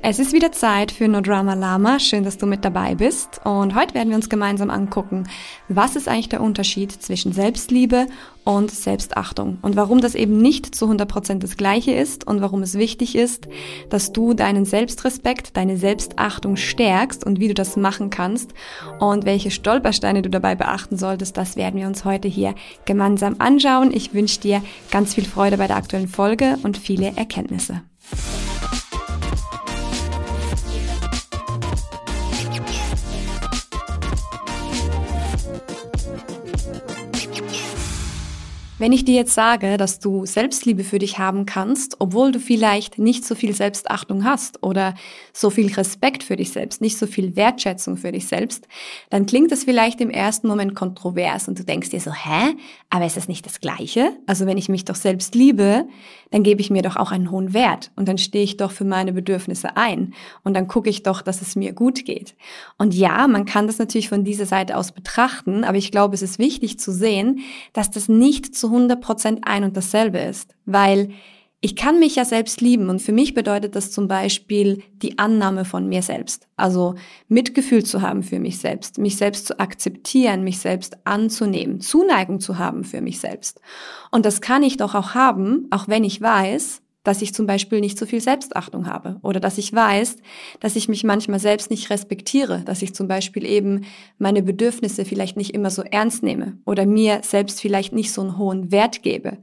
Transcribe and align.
Es 0.00 0.20
ist 0.20 0.32
wieder 0.32 0.52
Zeit 0.52 0.92
für 0.92 1.08
No 1.08 1.20
Drama 1.20 1.54
Lama. 1.54 1.98
Schön, 1.98 2.22
dass 2.22 2.38
du 2.38 2.46
mit 2.46 2.64
dabei 2.64 2.94
bist. 2.94 3.40
Und 3.44 3.74
heute 3.74 3.94
werden 3.94 4.10
wir 4.10 4.16
uns 4.16 4.28
gemeinsam 4.28 4.70
angucken, 4.70 5.24
was 5.68 5.96
ist 5.96 6.08
eigentlich 6.08 6.28
der 6.28 6.40
Unterschied 6.40 6.92
zwischen 6.92 7.32
Selbstliebe 7.32 8.06
und 8.44 8.70
Selbstachtung 8.70 9.58
und 9.60 9.74
warum 9.74 10.00
das 10.00 10.14
eben 10.14 10.38
nicht 10.38 10.74
zu 10.74 10.86
100% 10.86 11.40
das 11.40 11.56
gleiche 11.56 11.90
ist 11.90 12.26
und 12.26 12.40
warum 12.40 12.62
es 12.62 12.78
wichtig 12.78 13.16
ist, 13.16 13.48
dass 13.90 14.12
du 14.12 14.34
deinen 14.34 14.64
Selbstrespekt, 14.64 15.56
deine 15.56 15.76
Selbstachtung 15.76 16.56
stärkst 16.56 17.24
und 17.24 17.40
wie 17.40 17.48
du 17.48 17.54
das 17.54 17.76
machen 17.76 18.08
kannst 18.08 18.54
und 19.00 19.26
welche 19.26 19.50
Stolpersteine 19.50 20.22
du 20.22 20.30
dabei 20.30 20.54
beachten 20.54 20.96
solltest, 20.96 21.36
das 21.36 21.56
werden 21.56 21.78
wir 21.78 21.88
uns 21.88 22.04
heute 22.04 22.28
hier 22.28 22.54
gemeinsam 22.84 23.36
anschauen. 23.40 23.92
Ich 23.92 24.14
wünsche 24.14 24.40
dir 24.40 24.62
ganz 24.92 25.14
viel 25.14 25.24
Freude 25.24 25.58
bei 25.58 25.66
der 25.66 25.76
aktuellen 25.76 26.08
Folge 26.08 26.56
und 26.62 26.78
viele 26.78 27.16
Erkenntnisse. 27.16 27.82
Wenn 38.80 38.92
ich 38.92 39.04
dir 39.04 39.16
jetzt 39.16 39.34
sage, 39.34 39.76
dass 39.76 39.98
du 39.98 40.24
Selbstliebe 40.24 40.84
für 40.84 41.00
dich 41.00 41.18
haben 41.18 41.46
kannst, 41.46 41.96
obwohl 41.98 42.30
du 42.30 42.38
vielleicht 42.38 42.96
nicht 42.96 43.24
so 43.24 43.34
viel 43.34 43.52
Selbstachtung 43.52 44.22
hast 44.22 44.62
oder 44.62 44.94
so 45.32 45.50
viel 45.50 45.74
Respekt 45.74 46.22
für 46.22 46.36
dich 46.36 46.52
selbst, 46.52 46.80
nicht 46.80 46.96
so 46.96 47.08
viel 47.08 47.34
Wertschätzung 47.34 47.96
für 47.96 48.12
dich 48.12 48.28
selbst, 48.28 48.68
dann 49.10 49.26
klingt 49.26 49.50
das 49.50 49.64
vielleicht 49.64 50.00
im 50.00 50.10
ersten 50.10 50.46
Moment 50.46 50.76
kontrovers 50.76 51.48
und 51.48 51.58
du 51.58 51.64
denkst 51.64 51.90
dir 51.90 52.00
so, 52.00 52.12
hä? 52.12 52.54
Aber 52.88 53.04
ist 53.04 53.16
das 53.16 53.26
nicht 53.26 53.44
das 53.46 53.60
Gleiche? 53.60 54.12
Also 54.26 54.46
wenn 54.46 54.58
ich 54.58 54.68
mich 54.68 54.84
doch 54.84 54.94
selbst 54.94 55.34
liebe, 55.34 55.88
dann 56.30 56.42
gebe 56.42 56.60
ich 56.60 56.70
mir 56.70 56.82
doch 56.82 56.96
auch 56.96 57.10
einen 57.10 57.30
hohen 57.30 57.54
Wert 57.54 57.90
und 57.96 58.08
dann 58.08 58.18
stehe 58.18 58.44
ich 58.44 58.56
doch 58.56 58.70
für 58.70 58.84
meine 58.84 59.12
Bedürfnisse 59.12 59.76
ein 59.76 60.14
und 60.44 60.54
dann 60.54 60.68
gucke 60.68 60.90
ich 60.90 61.02
doch, 61.02 61.22
dass 61.22 61.42
es 61.42 61.56
mir 61.56 61.72
gut 61.72 62.04
geht. 62.04 62.34
Und 62.76 62.94
ja, 62.94 63.26
man 63.28 63.44
kann 63.44 63.66
das 63.66 63.78
natürlich 63.78 64.08
von 64.08 64.24
dieser 64.24 64.46
Seite 64.46 64.76
aus 64.76 64.92
betrachten, 64.92 65.64
aber 65.64 65.78
ich 65.78 65.90
glaube, 65.90 66.14
es 66.14 66.22
ist 66.22 66.38
wichtig 66.38 66.78
zu 66.78 66.92
sehen, 66.92 67.40
dass 67.72 67.90
das 67.90 68.08
nicht 68.08 68.54
zu 68.54 68.68
100% 68.68 69.40
ein 69.42 69.64
und 69.64 69.76
dasselbe 69.76 70.18
ist, 70.18 70.54
weil 70.66 71.10
ich 71.60 71.74
kann 71.74 71.98
mich 71.98 72.14
ja 72.14 72.24
selbst 72.24 72.60
lieben 72.60 72.88
und 72.88 73.02
für 73.02 73.10
mich 73.12 73.34
bedeutet 73.34 73.74
das 73.74 73.90
zum 73.90 74.06
Beispiel 74.06 74.82
die 75.02 75.18
Annahme 75.18 75.64
von 75.64 75.88
mir 75.88 76.02
selbst. 76.02 76.46
Also 76.56 76.94
Mitgefühl 77.26 77.84
zu 77.84 78.00
haben 78.00 78.22
für 78.22 78.38
mich 78.38 78.58
selbst, 78.58 78.98
mich 78.98 79.16
selbst 79.16 79.46
zu 79.46 79.58
akzeptieren, 79.58 80.44
mich 80.44 80.60
selbst 80.60 80.98
anzunehmen, 81.04 81.80
Zuneigung 81.80 82.38
zu 82.38 82.58
haben 82.58 82.84
für 82.84 83.00
mich 83.00 83.18
selbst. 83.18 83.60
Und 84.12 84.24
das 84.24 84.40
kann 84.40 84.62
ich 84.62 84.76
doch 84.76 84.94
auch 84.94 85.14
haben, 85.14 85.66
auch 85.70 85.88
wenn 85.88 86.04
ich 86.04 86.20
weiß, 86.20 86.80
dass 87.02 87.22
ich 87.22 87.34
zum 87.34 87.46
Beispiel 87.46 87.80
nicht 87.80 87.98
so 87.98 88.06
viel 88.06 88.20
Selbstachtung 88.20 88.86
habe 88.86 89.18
oder 89.22 89.40
dass 89.40 89.58
ich 89.58 89.72
weiß, 89.72 90.18
dass 90.60 90.76
ich 90.76 90.88
mich 90.88 91.02
manchmal 91.02 91.40
selbst 91.40 91.70
nicht 91.70 91.90
respektiere, 91.90 92.62
dass 92.66 92.82
ich 92.82 92.94
zum 92.94 93.08
Beispiel 93.08 93.44
eben 93.44 93.84
meine 94.18 94.42
Bedürfnisse 94.42 95.04
vielleicht 95.04 95.36
nicht 95.36 95.54
immer 95.54 95.70
so 95.70 95.82
ernst 95.82 96.22
nehme 96.22 96.58
oder 96.66 96.86
mir 96.86 97.22
selbst 97.24 97.60
vielleicht 97.60 97.94
nicht 97.94 98.12
so 98.12 98.20
einen 98.20 98.38
hohen 98.38 98.70
Wert 98.70 99.02
gebe. 99.02 99.38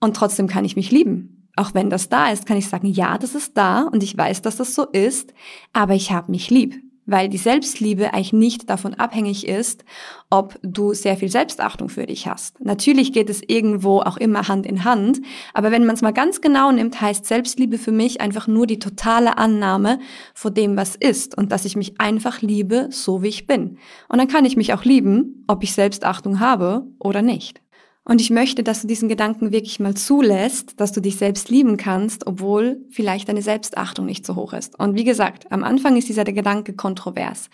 Und 0.00 0.16
trotzdem 0.16 0.46
kann 0.46 0.64
ich 0.64 0.76
mich 0.76 0.90
lieben 0.90 1.41
auch 1.56 1.74
wenn 1.74 1.90
das 1.90 2.08
da 2.08 2.30
ist, 2.30 2.46
kann 2.46 2.56
ich 2.56 2.68
sagen, 2.68 2.86
ja, 2.86 3.18
das 3.18 3.34
ist 3.34 3.56
da 3.56 3.82
und 3.82 4.02
ich 4.02 4.16
weiß, 4.16 4.42
dass 4.42 4.56
das 4.56 4.74
so 4.74 4.84
ist, 4.86 5.34
aber 5.72 5.94
ich 5.94 6.10
habe 6.10 6.30
mich 6.30 6.50
lieb, 6.50 6.82
weil 7.04 7.28
die 7.28 7.38
Selbstliebe 7.38 8.14
eigentlich 8.14 8.32
nicht 8.32 8.70
davon 8.70 8.94
abhängig 8.94 9.46
ist, 9.46 9.84
ob 10.30 10.58
du 10.62 10.94
sehr 10.94 11.16
viel 11.16 11.30
Selbstachtung 11.30 11.88
für 11.88 12.06
dich 12.06 12.26
hast. 12.26 12.60
Natürlich 12.64 13.12
geht 13.12 13.28
es 13.28 13.42
irgendwo 13.46 14.00
auch 14.00 14.16
immer 14.16 14.48
Hand 14.48 14.66
in 14.66 14.84
Hand, 14.84 15.20
aber 15.52 15.70
wenn 15.70 15.84
man 15.84 15.94
es 15.94 16.02
mal 16.02 16.12
ganz 16.12 16.40
genau 16.40 16.72
nimmt, 16.72 17.00
heißt 17.00 17.26
Selbstliebe 17.26 17.76
für 17.76 17.92
mich 17.92 18.20
einfach 18.20 18.46
nur 18.46 18.66
die 18.66 18.78
totale 18.78 19.36
Annahme 19.36 19.98
vor 20.34 20.52
dem, 20.52 20.76
was 20.76 20.96
ist 20.96 21.36
und 21.36 21.52
dass 21.52 21.64
ich 21.64 21.76
mich 21.76 22.00
einfach 22.00 22.40
liebe, 22.40 22.88
so 22.90 23.22
wie 23.22 23.28
ich 23.28 23.46
bin. 23.46 23.78
Und 24.08 24.18
dann 24.18 24.28
kann 24.28 24.44
ich 24.44 24.56
mich 24.56 24.72
auch 24.72 24.84
lieben, 24.84 25.44
ob 25.48 25.62
ich 25.62 25.74
Selbstachtung 25.74 26.40
habe 26.40 26.86
oder 26.98 27.20
nicht. 27.20 27.61
Und 28.04 28.20
ich 28.20 28.30
möchte, 28.30 28.64
dass 28.64 28.82
du 28.82 28.88
diesen 28.88 29.08
Gedanken 29.08 29.52
wirklich 29.52 29.78
mal 29.78 29.94
zulässt, 29.94 30.80
dass 30.80 30.90
du 30.90 31.00
dich 31.00 31.16
selbst 31.16 31.50
lieben 31.50 31.76
kannst, 31.76 32.26
obwohl 32.26 32.80
vielleicht 32.90 33.28
deine 33.28 33.42
Selbstachtung 33.42 34.06
nicht 34.06 34.26
so 34.26 34.34
hoch 34.34 34.54
ist. 34.54 34.76
Und 34.76 34.96
wie 34.96 35.04
gesagt, 35.04 35.52
am 35.52 35.62
Anfang 35.62 35.96
ist 35.96 36.08
dieser 36.08 36.24
Gedanke 36.24 36.72
kontrovers. 36.72 37.48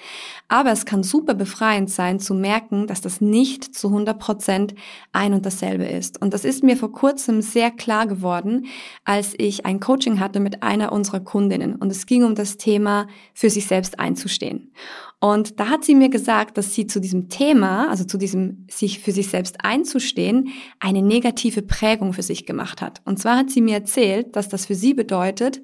Aber 0.49 0.73
es 0.73 0.87
kann 0.87 1.03
super 1.03 1.35
befreiend 1.35 1.91
sein, 1.91 2.19
zu 2.19 2.33
merken, 2.33 2.87
dass 2.87 3.03
das 3.03 3.21
nicht 3.21 3.75
zu 3.75 3.89
100 3.89 4.19
Prozent 4.19 4.75
ein 5.13 5.35
und 5.35 5.45
dasselbe 5.45 5.85
ist. 5.85 6.19
Und 6.23 6.33
das 6.33 6.47
ist 6.47 6.65
mir 6.65 6.79
vor 6.79 6.93
kurzem 6.93 7.43
sehr 7.43 7.71
klar 7.71 8.07
geworden, 8.07 8.67
als 9.05 9.35
ich 9.37 9.67
ein 9.67 9.81
Coaching 9.81 10.19
hatte 10.19 10.41
mit 10.41 10.63
einer 10.63 10.93
unserer 10.93 11.21
Kundinnen. 11.21 11.77
Und 11.77 11.91
es 11.93 12.07
ging 12.07 12.25
um 12.25 12.35
das 12.35 12.57
Thema, 12.57 13.07
für 13.35 13.51
sich 13.51 13.67
selbst 13.67 14.01
einzustehen. 14.01 14.73
Und 15.21 15.59
da 15.59 15.69
hat 15.69 15.85
sie 15.85 15.97
mir 15.97 16.11
gesagt, 16.11 16.57
dass 16.59 16.75
sie 16.75 16.87
zu 16.87 17.01
diesem 17.01 17.29
Thema, 17.29 17.89
also 17.89 18.05
zu 18.05 18.19
diesem 18.19 18.67
sich 18.71 19.01
für 19.01 19.11
sich 19.11 19.29
selbst 19.29 19.65
einzustehen, 19.65 20.38
eine 20.81 21.03
negative 21.03 21.63
Prägung 21.63 22.13
für 22.13 22.23
sich 22.23 22.47
gemacht 22.47 22.83
hat. 22.83 23.01
Und 23.05 23.19
zwar 23.19 23.37
hat 23.37 23.51
sie 23.51 23.61
mir 23.61 23.75
erzählt, 23.75 24.37
dass 24.37 24.49
das 24.49 24.67
für 24.67 24.75
sie 24.75 24.95
bedeutet, 24.95 25.61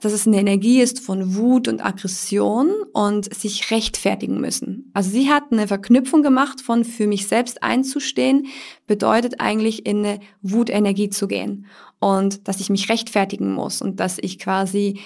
dass 0.00 0.12
es 0.12 0.26
eine 0.26 0.38
Energie 0.38 0.80
ist 0.80 1.00
von 1.00 1.34
Wut 1.34 1.66
und 1.68 1.84
Aggression 1.84 2.70
und 2.92 3.32
sich 3.34 3.70
rechtfertigen 3.70 4.40
müssen. 4.40 4.90
Also 4.94 5.10
sie 5.10 5.28
hat 5.28 5.44
eine 5.50 5.66
Verknüpfung 5.66 6.22
gemacht 6.22 6.60
von 6.60 6.84
für 6.84 7.06
mich 7.06 7.26
selbst 7.26 7.62
einzustehen, 7.62 8.46
bedeutet 8.86 9.40
eigentlich 9.40 9.86
in 9.86 10.04
eine 10.04 10.20
Wutenergie 10.42 11.10
zu 11.10 11.26
gehen 11.26 11.66
und 11.98 12.46
dass 12.48 12.60
ich 12.60 12.70
mich 12.70 12.88
rechtfertigen 12.88 13.52
muss 13.52 13.82
und 13.82 14.00
dass 14.00 14.18
ich 14.18 14.38
quasi 14.38 15.00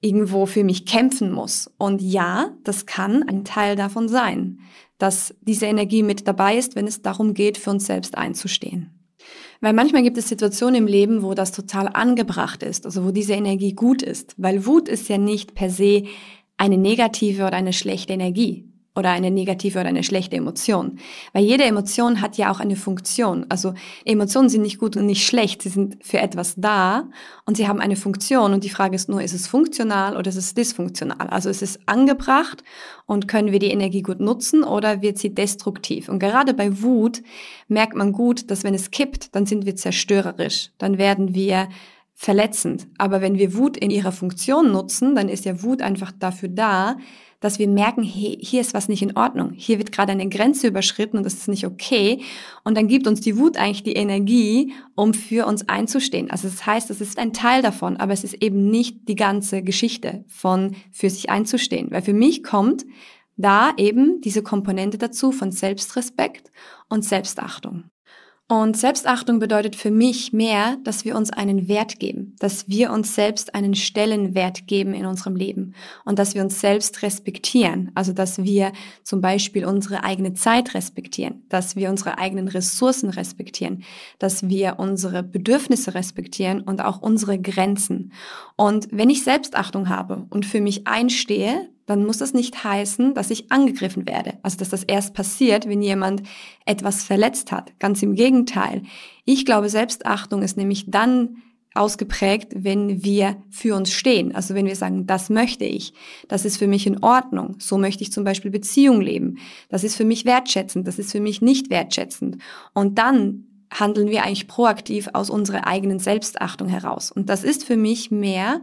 irgendwo 0.00 0.46
für 0.46 0.64
mich 0.64 0.86
kämpfen 0.86 1.32
muss. 1.32 1.70
Und 1.76 2.00
ja, 2.00 2.52
das 2.64 2.86
kann 2.86 3.22
ein 3.22 3.44
Teil 3.44 3.76
davon 3.76 4.08
sein, 4.08 4.60
dass 5.02 5.34
diese 5.40 5.66
Energie 5.66 6.02
mit 6.02 6.28
dabei 6.28 6.56
ist, 6.56 6.76
wenn 6.76 6.86
es 6.86 7.02
darum 7.02 7.34
geht, 7.34 7.58
für 7.58 7.70
uns 7.70 7.86
selbst 7.86 8.16
einzustehen. 8.16 8.90
Weil 9.60 9.72
manchmal 9.72 10.02
gibt 10.02 10.16
es 10.16 10.28
Situationen 10.28 10.76
im 10.76 10.86
Leben, 10.86 11.22
wo 11.22 11.34
das 11.34 11.52
total 11.52 11.88
angebracht 11.88 12.62
ist, 12.62 12.86
also 12.86 13.04
wo 13.04 13.10
diese 13.10 13.34
Energie 13.34 13.74
gut 13.74 14.02
ist. 14.02 14.34
Weil 14.38 14.64
Wut 14.64 14.88
ist 14.88 15.08
ja 15.08 15.18
nicht 15.18 15.54
per 15.54 15.68
se 15.68 16.04
eine 16.56 16.78
negative 16.78 17.46
oder 17.46 17.56
eine 17.56 17.72
schlechte 17.72 18.12
Energie 18.12 18.69
oder 18.94 19.10
eine 19.10 19.30
negative 19.30 19.78
oder 19.78 19.88
eine 19.88 20.02
schlechte 20.02 20.36
Emotion. 20.36 20.98
Weil 21.32 21.44
jede 21.44 21.64
Emotion 21.64 22.20
hat 22.20 22.36
ja 22.36 22.50
auch 22.50 22.58
eine 22.58 22.74
Funktion. 22.74 23.46
Also 23.48 23.74
Emotionen 24.04 24.48
sind 24.48 24.62
nicht 24.62 24.78
gut 24.78 24.96
und 24.96 25.06
nicht 25.06 25.24
schlecht, 25.24 25.62
sie 25.62 25.68
sind 25.68 25.98
für 26.04 26.18
etwas 26.18 26.54
da 26.56 27.08
und 27.46 27.56
sie 27.56 27.68
haben 27.68 27.80
eine 27.80 27.94
Funktion 27.94 28.52
und 28.52 28.64
die 28.64 28.70
Frage 28.70 28.96
ist 28.96 29.08
nur, 29.08 29.22
ist 29.22 29.32
es 29.32 29.46
funktional 29.46 30.16
oder 30.16 30.28
ist 30.28 30.36
es 30.36 30.54
dysfunktional? 30.54 31.28
Also 31.28 31.50
ist 31.50 31.62
es 31.62 31.78
angebracht 31.86 32.64
und 33.06 33.28
können 33.28 33.52
wir 33.52 33.60
die 33.60 33.70
Energie 33.70 34.02
gut 34.02 34.18
nutzen 34.18 34.64
oder 34.64 35.02
wird 35.02 35.18
sie 35.18 35.34
destruktiv? 35.34 36.08
Und 36.08 36.18
gerade 36.18 36.52
bei 36.52 36.82
Wut 36.82 37.22
merkt 37.68 37.94
man 37.94 38.12
gut, 38.12 38.50
dass 38.50 38.64
wenn 38.64 38.74
es 38.74 38.90
kippt, 38.90 39.34
dann 39.36 39.46
sind 39.46 39.66
wir 39.66 39.76
zerstörerisch, 39.76 40.70
dann 40.78 40.98
werden 40.98 41.32
wir 41.34 41.68
verletzend. 42.20 42.86
Aber 42.98 43.22
wenn 43.22 43.38
wir 43.38 43.56
Wut 43.56 43.78
in 43.78 43.90
ihrer 43.90 44.12
Funktion 44.12 44.70
nutzen, 44.70 45.14
dann 45.14 45.30
ist 45.30 45.46
ja 45.46 45.62
Wut 45.62 45.80
einfach 45.80 46.12
dafür 46.12 46.50
da, 46.50 46.98
dass 47.40 47.58
wir 47.58 47.66
merken, 47.66 48.02
hey, 48.02 48.36
hier 48.38 48.60
ist 48.60 48.74
was 48.74 48.88
nicht 48.88 49.00
in 49.00 49.16
Ordnung. 49.16 49.52
Hier 49.54 49.78
wird 49.78 49.90
gerade 49.90 50.12
eine 50.12 50.28
Grenze 50.28 50.66
überschritten 50.66 51.16
und 51.16 51.24
das 51.24 51.32
ist 51.32 51.48
nicht 51.48 51.64
okay. 51.64 52.20
Und 52.62 52.76
dann 52.76 52.88
gibt 52.88 53.06
uns 53.06 53.22
die 53.22 53.38
Wut 53.38 53.56
eigentlich 53.56 53.84
die 53.84 53.94
Energie, 53.94 54.74
um 54.94 55.14
für 55.14 55.46
uns 55.46 55.66
einzustehen. 55.70 56.30
Also 56.30 56.46
das 56.46 56.66
heißt, 56.66 56.90
es 56.90 57.00
ist 57.00 57.18
ein 57.18 57.32
Teil 57.32 57.62
davon, 57.62 57.96
aber 57.96 58.12
es 58.12 58.22
ist 58.22 58.34
eben 58.34 58.68
nicht 58.70 59.08
die 59.08 59.16
ganze 59.16 59.62
Geschichte 59.62 60.22
von 60.28 60.76
für 60.92 61.08
sich 61.08 61.30
einzustehen. 61.30 61.90
Weil 61.90 62.02
für 62.02 62.12
mich 62.12 62.42
kommt 62.42 62.84
da 63.38 63.72
eben 63.78 64.20
diese 64.20 64.42
Komponente 64.42 64.98
dazu 64.98 65.32
von 65.32 65.52
Selbstrespekt 65.52 66.50
und 66.90 67.02
Selbstachtung. 67.02 67.84
Und 68.50 68.76
Selbstachtung 68.76 69.38
bedeutet 69.38 69.76
für 69.76 69.92
mich 69.92 70.32
mehr, 70.32 70.76
dass 70.82 71.04
wir 71.04 71.14
uns 71.14 71.30
einen 71.30 71.68
Wert 71.68 72.00
geben, 72.00 72.34
dass 72.40 72.68
wir 72.68 72.90
uns 72.90 73.14
selbst 73.14 73.54
einen 73.54 73.76
Stellenwert 73.76 74.66
geben 74.66 74.92
in 74.92 75.06
unserem 75.06 75.36
Leben 75.36 75.76
und 76.04 76.18
dass 76.18 76.34
wir 76.34 76.42
uns 76.42 76.60
selbst 76.60 77.00
respektieren. 77.02 77.92
Also 77.94 78.12
dass 78.12 78.42
wir 78.42 78.72
zum 79.04 79.20
Beispiel 79.20 79.64
unsere 79.64 80.02
eigene 80.02 80.34
Zeit 80.34 80.74
respektieren, 80.74 81.44
dass 81.48 81.76
wir 81.76 81.90
unsere 81.90 82.18
eigenen 82.18 82.48
Ressourcen 82.48 83.10
respektieren, 83.10 83.84
dass 84.18 84.48
wir 84.48 84.80
unsere 84.80 85.22
Bedürfnisse 85.22 85.94
respektieren 85.94 86.60
und 86.60 86.84
auch 86.84 87.00
unsere 87.00 87.38
Grenzen. 87.38 88.10
Und 88.56 88.88
wenn 88.90 89.10
ich 89.10 89.22
Selbstachtung 89.22 89.88
habe 89.88 90.26
und 90.28 90.44
für 90.44 90.60
mich 90.60 90.88
einstehe, 90.88 91.68
dann 91.90 92.06
muss 92.06 92.18
das 92.18 92.34
nicht 92.34 92.62
heißen, 92.62 93.14
dass 93.14 93.30
ich 93.30 93.50
angegriffen 93.50 94.06
werde. 94.06 94.34
Also 94.42 94.56
dass 94.56 94.68
das 94.68 94.84
erst 94.84 95.12
passiert, 95.12 95.68
wenn 95.68 95.82
jemand 95.82 96.22
etwas 96.64 97.02
verletzt 97.02 97.50
hat. 97.50 97.76
Ganz 97.80 98.00
im 98.02 98.14
Gegenteil. 98.14 98.82
Ich 99.24 99.44
glaube, 99.44 99.68
Selbstachtung 99.68 100.42
ist 100.42 100.56
nämlich 100.56 100.88
dann 100.88 101.38
ausgeprägt, 101.74 102.52
wenn 102.54 103.02
wir 103.02 103.42
für 103.50 103.74
uns 103.74 103.92
stehen. 103.92 104.32
Also 104.34 104.54
wenn 104.54 104.66
wir 104.66 104.76
sagen, 104.76 105.06
das 105.06 105.30
möchte 105.30 105.64
ich, 105.64 105.92
das 106.28 106.44
ist 106.44 106.58
für 106.58 106.68
mich 106.68 106.86
in 106.86 107.02
Ordnung, 107.02 107.56
so 107.58 107.76
möchte 107.76 108.04
ich 108.04 108.12
zum 108.12 108.22
Beispiel 108.22 108.52
Beziehung 108.52 109.00
leben, 109.00 109.38
das 109.68 109.82
ist 109.82 109.96
für 109.96 110.04
mich 110.04 110.24
wertschätzend, 110.24 110.86
das 110.86 111.00
ist 111.00 111.10
für 111.10 111.20
mich 111.20 111.42
nicht 111.42 111.70
wertschätzend. 111.70 112.38
Und 112.72 112.98
dann 112.98 113.46
handeln 113.72 114.10
wir 114.10 114.22
eigentlich 114.22 114.46
proaktiv 114.46 115.08
aus 115.12 115.28
unserer 115.28 115.66
eigenen 115.66 115.98
Selbstachtung 115.98 116.68
heraus. 116.68 117.10
Und 117.10 117.28
das 117.28 117.42
ist 117.42 117.64
für 117.64 117.76
mich 117.76 118.12
mehr 118.12 118.62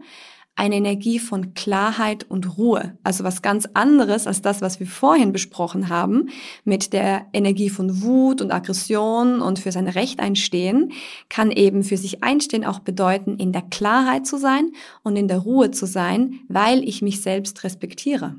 eine 0.57 0.75
Energie 0.75 1.19
von 1.19 1.54
Klarheit 1.54 2.25
und 2.30 2.57
Ruhe. 2.57 2.98
Also 3.04 3.24
was 3.24 3.44
ganz 3.44 3.69
anderes 3.75 4.25
als 4.25 4.42
das, 4.42 4.62
was 4.62 4.80
wir 4.80 4.88
vorhin 4.88 5.31
besprochen 5.31 5.88
haben, 5.88 6.30
mit 6.65 6.94
der 6.94 7.27
Energie 7.31 7.69
von 7.69 8.01
Wut 8.01 8.42
und 8.42 8.51
Aggression 8.51 9.39
und 9.39 9.59
für 9.59 9.71
sein 9.71 9.88
Recht 9.88 10.19
einstehen, 10.19 10.92
kann 11.30 11.51
eben 11.51 11.83
für 11.83 11.98
sich 11.98 12.24
einstehen 12.24 12.65
auch 12.65 12.80
bedeuten, 12.80 13.38
in 13.38 13.54
der 13.54 13.62
Klarheit 13.62 14.25
zu 14.25 14.38
sein 14.38 14.71
und 15.04 15.15
in 15.15 15.27
der 15.27 15.38
Ruhe 15.38 15.69
zu 15.69 15.86
sein, 15.86 16.39
weil 16.50 16.83
ich 16.83 17.04
mich 17.04 17.21
selbst 17.21 17.63
respektiere. 17.63 18.36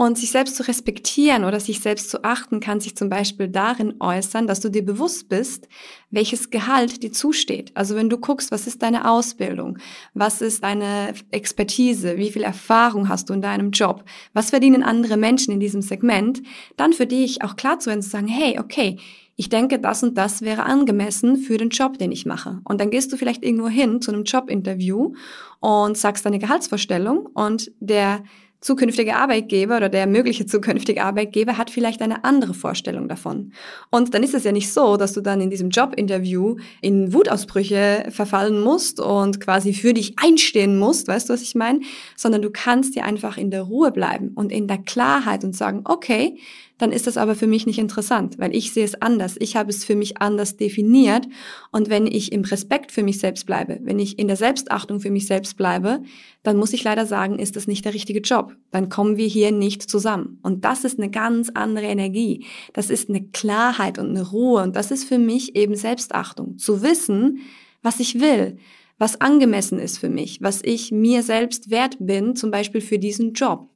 Und 0.00 0.16
sich 0.16 0.30
selbst 0.30 0.54
zu 0.54 0.62
respektieren 0.62 1.42
oder 1.42 1.58
sich 1.58 1.80
selbst 1.80 2.08
zu 2.08 2.22
achten, 2.22 2.60
kann 2.60 2.80
sich 2.80 2.96
zum 2.96 3.08
Beispiel 3.08 3.48
darin 3.48 3.94
äußern, 3.98 4.46
dass 4.46 4.60
du 4.60 4.68
dir 4.68 4.84
bewusst 4.84 5.28
bist, 5.28 5.66
welches 6.12 6.50
Gehalt 6.50 7.02
dir 7.02 7.10
zusteht. 7.10 7.72
Also 7.74 7.96
wenn 7.96 8.08
du 8.08 8.16
guckst, 8.16 8.52
was 8.52 8.68
ist 8.68 8.80
deine 8.80 9.10
Ausbildung, 9.10 9.78
was 10.14 10.40
ist 10.40 10.62
deine 10.62 11.14
Expertise, 11.32 12.16
wie 12.16 12.30
viel 12.30 12.44
Erfahrung 12.44 13.08
hast 13.08 13.28
du 13.28 13.34
in 13.34 13.42
deinem 13.42 13.72
Job, 13.72 14.04
was 14.34 14.50
verdienen 14.50 14.84
andere 14.84 15.16
Menschen 15.16 15.52
in 15.52 15.58
diesem 15.58 15.82
Segment, 15.82 16.42
dann 16.76 16.92
für 16.92 17.06
dich 17.06 17.42
auch 17.42 17.56
klar 17.56 17.80
zu 17.80 17.90
werden, 17.90 18.02
zu 18.02 18.10
sagen, 18.10 18.28
hey, 18.28 18.60
okay, 18.60 18.98
ich 19.34 19.48
denke, 19.48 19.80
das 19.80 20.04
und 20.04 20.16
das 20.16 20.42
wäre 20.42 20.62
angemessen 20.62 21.36
für 21.38 21.58
den 21.58 21.70
Job, 21.70 21.98
den 21.98 22.12
ich 22.12 22.24
mache. 22.24 22.60
Und 22.62 22.80
dann 22.80 22.90
gehst 22.90 23.12
du 23.12 23.16
vielleicht 23.16 23.44
irgendwo 23.44 23.68
hin 23.68 24.00
zu 24.00 24.12
einem 24.12 24.22
Jobinterview 24.22 25.14
und 25.58 25.98
sagst 25.98 26.24
deine 26.24 26.38
Gehaltsvorstellung 26.38 27.26
und 27.34 27.72
der 27.80 28.22
zukünftige 28.60 29.16
Arbeitgeber 29.16 29.76
oder 29.76 29.88
der 29.88 30.06
mögliche 30.06 30.46
zukünftige 30.46 31.04
Arbeitgeber 31.04 31.58
hat 31.58 31.70
vielleicht 31.70 32.02
eine 32.02 32.24
andere 32.24 32.54
Vorstellung 32.54 33.08
davon. 33.08 33.52
Und 33.90 34.14
dann 34.14 34.22
ist 34.22 34.34
es 34.34 34.44
ja 34.44 34.52
nicht 34.52 34.72
so, 34.72 34.96
dass 34.96 35.12
du 35.12 35.20
dann 35.20 35.40
in 35.40 35.50
diesem 35.50 35.70
Jobinterview 35.70 36.56
in 36.80 37.12
Wutausbrüche 37.12 38.06
verfallen 38.10 38.60
musst 38.60 38.98
und 38.98 39.40
quasi 39.40 39.72
für 39.74 39.94
dich 39.94 40.14
einstehen 40.18 40.78
musst, 40.78 41.06
weißt 41.06 41.28
du, 41.28 41.34
was 41.34 41.42
ich 41.42 41.54
meine? 41.54 41.80
Sondern 42.16 42.42
du 42.42 42.50
kannst 42.50 42.96
dir 42.96 43.04
einfach 43.04 43.38
in 43.38 43.50
der 43.50 43.62
Ruhe 43.62 43.92
bleiben 43.92 44.32
und 44.34 44.50
in 44.50 44.66
der 44.66 44.78
Klarheit 44.78 45.44
und 45.44 45.54
sagen, 45.54 45.82
okay, 45.84 46.36
dann 46.78 46.92
ist 46.92 47.06
das 47.06 47.16
aber 47.16 47.34
für 47.34 47.46
mich 47.46 47.66
nicht 47.66 47.78
interessant, 47.78 48.38
weil 48.38 48.54
ich 48.54 48.72
sehe 48.72 48.84
es 48.84 49.00
anders. 49.02 49.36
Ich 49.40 49.56
habe 49.56 49.70
es 49.70 49.84
für 49.84 49.96
mich 49.96 50.18
anders 50.18 50.56
definiert. 50.56 51.26
Und 51.72 51.90
wenn 51.90 52.06
ich 52.06 52.32
im 52.32 52.42
Respekt 52.42 52.92
für 52.92 53.02
mich 53.02 53.18
selbst 53.18 53.46
bleibe, 53.46 53.78
wenn 53.82 53.98
ich 53.98 54.18
in 54.18 54.28
der 54.28 54.36
Selbstachtung 54.36 55.00
für 55.00 55.10
mich 55.10 55.26
selbst 55.26 55.56
bleibe, 55.56 56.02
dann 56.44 56.56
muss 56.56 56.72
ich 56.72 56.84
leider 56.84 57.04
sagen, 57.04 57.38
ist 57.38 57.56
das 57.56 57.66
nicht 57.66 57.84
der 57.84 57.94
richtige 57.94 58.20
Job. 58.20 58.54
Dann 58.70 58.88
kommen 58.88 59.16
wir 59.16 59.26
hier 59.26 59.50
nicht 59.50 59.82
zusammen. 59.82 60.38
Und 60.42 60.64
das 60.64 60.84
ist 60.84 60.98
eine 60.98 61.10
ganz 61.10 61.50
andere 61.52 61.86
Energie. 61.86 62.46
Das 62.72 62.90
ist 62.90 63.08
eine 63.08 63.22
Klarheit 63.22 63.98
und 63.98 64.10
eine 64.10 64.28
Ruhe. 64.28 64.62
Und 64.62 64.76
das 64.76 64.90
ist 64.90 65.04
für 65.04 65.18
mich 65.18 65.56
eben 65.56 65.74
Selbstachtung. 65.74 66.58
Zu 66.58 66.82
wissen, 66.82 67.40
was 67.82 68.00
ich 68.00 68.20
will, 68.20 68.56
was 68.98 69.20
angemessen 69.20 69.78
ist 69.78 69.98
für 69.98 70.08
mich, 70.08 70.42
was 70.42 70.60
ich 70.62 70.90
mir 70.90 71.22
selbst 71.22 71.70
wert 71.70 71.96
bin, 72.00 72.34
zum 72.34 72.50
Beispiel 72.50 72.80
für 72.80 72.98
diesen 72.98 73.32
Job. 73.32 73.68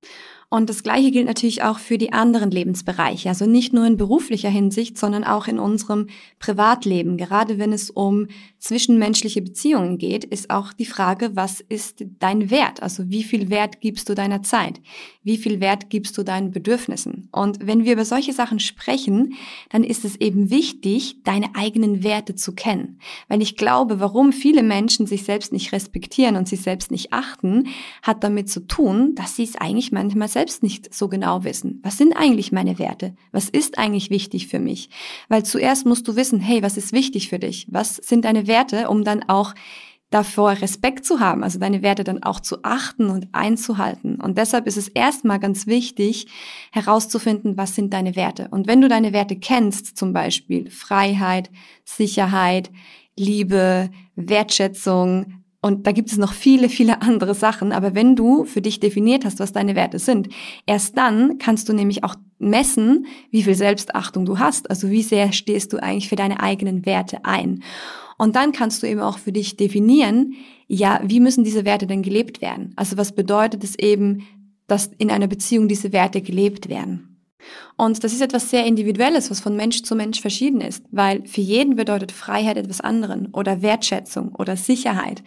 Und 0.53 0.69
das 0.69 0.83
Gleiche 0.83 1.11
gilt 1.11 1.25
natürlich 1.29 1.63
auch 1.63 1.79
für 1.79 1.97
die 1.97 2.13
anderen 2.13 2.51
Lebensbereiche. 2.51 3.31
Also 3.31 3.47
nicht 3.47 3.73
nur 3.73 3.87
in 3.87 3.97
beruflicher 3.97 4.51
Hinsicht, 4.51 4.99
sondern 4.99 5.25
auch 5.25 5.47
in 5.47 5.59
unserem 5.59 6.09
Privatleben. 6.41 7.17
Gerade 7.17 7.59
wenn 7.59 7.73
es 7.73 7.89
um 7.89 8.27
zwischenmenschliche 8.59 9.41
Beziehungen 9.41 9.97
geht, 9.97 10.25
ist 10.25 10.51
auch 10.51 10.75
die 10.75 10.85
Frage, 10.85 11.31
was 11.37 11.61
ist 11.61 12.05
dein 12.19 12.51
Wert? 12.51 12.83
Also 12.83 13.09
wie 13.09 13.25
viel 13.25 13.49
Wert 13.49 13.81
gibst 13.81 14.11
du 14.11 14.15
deiner 14.15 14.43
Zeit? 14.43 14.83
Wie 15.23 15.39
viel 15.39 15.59
Wert 15.61 15.89
gibst 15.89 16.19
du 16.19 16.23
deinen 16.23 16.51
Bedürfnissen? 16.51 17.31
Und 17.33 17.67
wenn 17.67 17.87
wir 17.87 17.95
über 17.95 18.05
solche 18.05 18.35
Sachen 18.35 18.61
sprechen, 18.61 19.33
dann 19.71 19.85
ist 19.85 20.05
es 20.05 20.17
eben 20.17 20.51
wichtig, 20.51 21.23
deine 21.25 21.55
eigenen 21.55 22.05
Werte 22.05 22.35
zu 22.35 22.53
kennen. 22.53 22.99
Weil 23.27 23.41
ich 23.41 23.57
glaube, 23.57 24.01
warum 24.01 24.33
viele 24.33 24.63
Menschen 24.63 25.07
sich 25.07 25.23
selbst 25.23 25.51
nicht 25.51 25.73
respektieren 25.73 26.37
und 26.37 26.47
sich 26.47 26.61
selbst 26.61 26.91
nicht 26.91 27.15
achten, 27.15 27.69
hat 28.03 28.23
damit 28.23 28.51
zu 28.51 28.61
tun, 28.67 29.15
dass 29.15 29.35
sie 29.35 29.45
es 29.45 29.57
eigentlich 29.57 29.93
manchmal 29.93 30.29
selbst 30.29 30.42
selbst 30.43 30.65
nicht 30.65 30.93
so 30.93 31.07
genau 31.07 31.45
wissen. 31.45 31.79
Was 31.85 31.99
sind 31.99 32.17
eigentlich 32.17 32.51
meine 32.51 32.81
Werte? 32.81 33.15
Was 33.31 33.49
ist 33.49 33.79
eigentlich 33.79 34.11
wichtig 34.11 34.49
für 34.49 34.59
mich? 34.59 34.91
Weil 35.29 35.45
zuerst 35.45 35.87
musst 35.87 36.09
du 36.09 36.17
wissen, 36.17 36.41
hey, 36.41 36.65
was 36.65 36.77
ist 36.77 36.93
wichtig 36.93 37.29
für 37.29 37.39
dich? 37.39 37.69
Was 37.71 37.95
sind 37.95 38.25
deine 38.25 38.49
Werte, 38.49 38.89
um 38.89 39.05
dann 39.05 39.23
auch 39.29 39.55
davor 40.11 40.51
Respekt 40.61 41.07
zu 41.07 41.21
haben, 41.21 41.45
also 41.45 41.61
deine 41.61 41.83
Werte 41.83 42.03
dann 42.03 42.25
auch 42.25 42.41
zu 42.41 42.65
achten 42.65 43.09
und 43.09 43.29
einzuhalten. 43.31 44.21
Und 44.21 44.37
deshalb 44.37 44.67
ist 44.67 44.77
es 44.77 44.89
erstmal 44.89 45.39
ganz 45.39 45.69
wichtig, 45.69 46.27
herauszufinden, 46.73 47.57
was 47.57 47.77
sind 47.77 47.95
deine 47.95 48.17
Werte. 48.17 48.49
Und 48.51 48.67
wenn 48.67 48.81
du 48.81 48.89
deine 48.89 49.13
Werte 49.13 49.37
kennst, 49.37 49.97
zum 49.97 50.13
Beispiel 50.13 50.71
Freiheit, 50.71 51.51
Sicherheit, 51.85 52.73
Liebe, 53.17 53.91
Wertschätzung, 54.17 55.42
und 55.65 55.87
da 55.87 55.93
gibt 55.93 56.11
es 56.11 56.19
noch 56.19 56.33
viele, 56.33 56.69
viele 56.69 57.03
andere 57.03 57.35
Sachen. 57.35 57.71
Aber 57.71 57.95
wenn 57.95 58.17
du 58.17 58.45
für 58.45 58.61
dich 58.61 58.81
definiert 58.81 59.25
hast, 59.25 59.39
was 59.39 59.53
deine 59.53 59.77
Werte 59.77 60.01
sind, 60.01 60.29
erst 60.67 60.99
dann 60.99 61.39
kannst 61.39 61.69
du 61.69 61.73
nämlich 61.73 62.03
auch 62.03 62.17
messen, 62.41 63.07
wie 63.31 63.45
viel 63.45 63.55
Selbstachtung 63.55 64.27
du 64.27 64.41
hast. 64.41 64.69
Also 64.71 64.91
wie 64.91 65.03
sehr 65.03 65.33
stehst 65.33 65.73
du 65.73 65.81
eigentlich 65.81 66.09
für 66.09 66.17
deine 66.17 66.41
eigenen 66.41 66.85
Werte 66.85 67.25
ein. 67.25 67.63
Und 68.19 68.35
dann 68.35 68.51
kannst 68.51 68.83
du 68.83 68.89
eben 68.89 69.01
auch 69.01 69.19
für 69.19 69.31
dich 69.31 69.57
definieren, 69.57 70.35
ja, 70.67 71.01
wie 71.05 71.21
müssen 71.21 71.45
diese 71.45 71.65
Werte 71.65 71.87
denn 71.87 72.03
gelebt 72.03 72.43
werden? 72.43 72.73
Also 72.75 72.97
was 72.97 73.13
bedeutet 73.13 73.63
es 73.63 73.79
eben, 73.79 74.27
dass 74.67 74.91
in 74.99 75.13
einer 75.13 75.29
Beziehung 75.29 75.69
diese 75.69 75.93
Werte 75.93 76.23
gelebt 76.23 76.69
werden? 76.69 77.12
Und 77.77 78.05
das 78.05 78.13
ist 78.13 78.21
etwas 78.21 78.51
sehr 78.51 78.65
Individuelles, 78.65 79.31
was 79.31 79.41
von 79.41 79.57
Mensch 79.57 79.83
zu 79.83 79.95
Mensch 79.95 80.21
verschieden 80.21 80.61
ist, 80.61 80.85
weil 80.91 81.27
für 81.27 81.41
jeden 81.41 81.77
bedeutet 81.77 82.13
Freiheit 82.13 82.57
etwas 82.57 82.81
anderen 82.81 83.29
oder 83.33 83.63
Wertschätzung 83.63 84.35
oder 84.35 84.57
Sicherheit. 84.57 85.23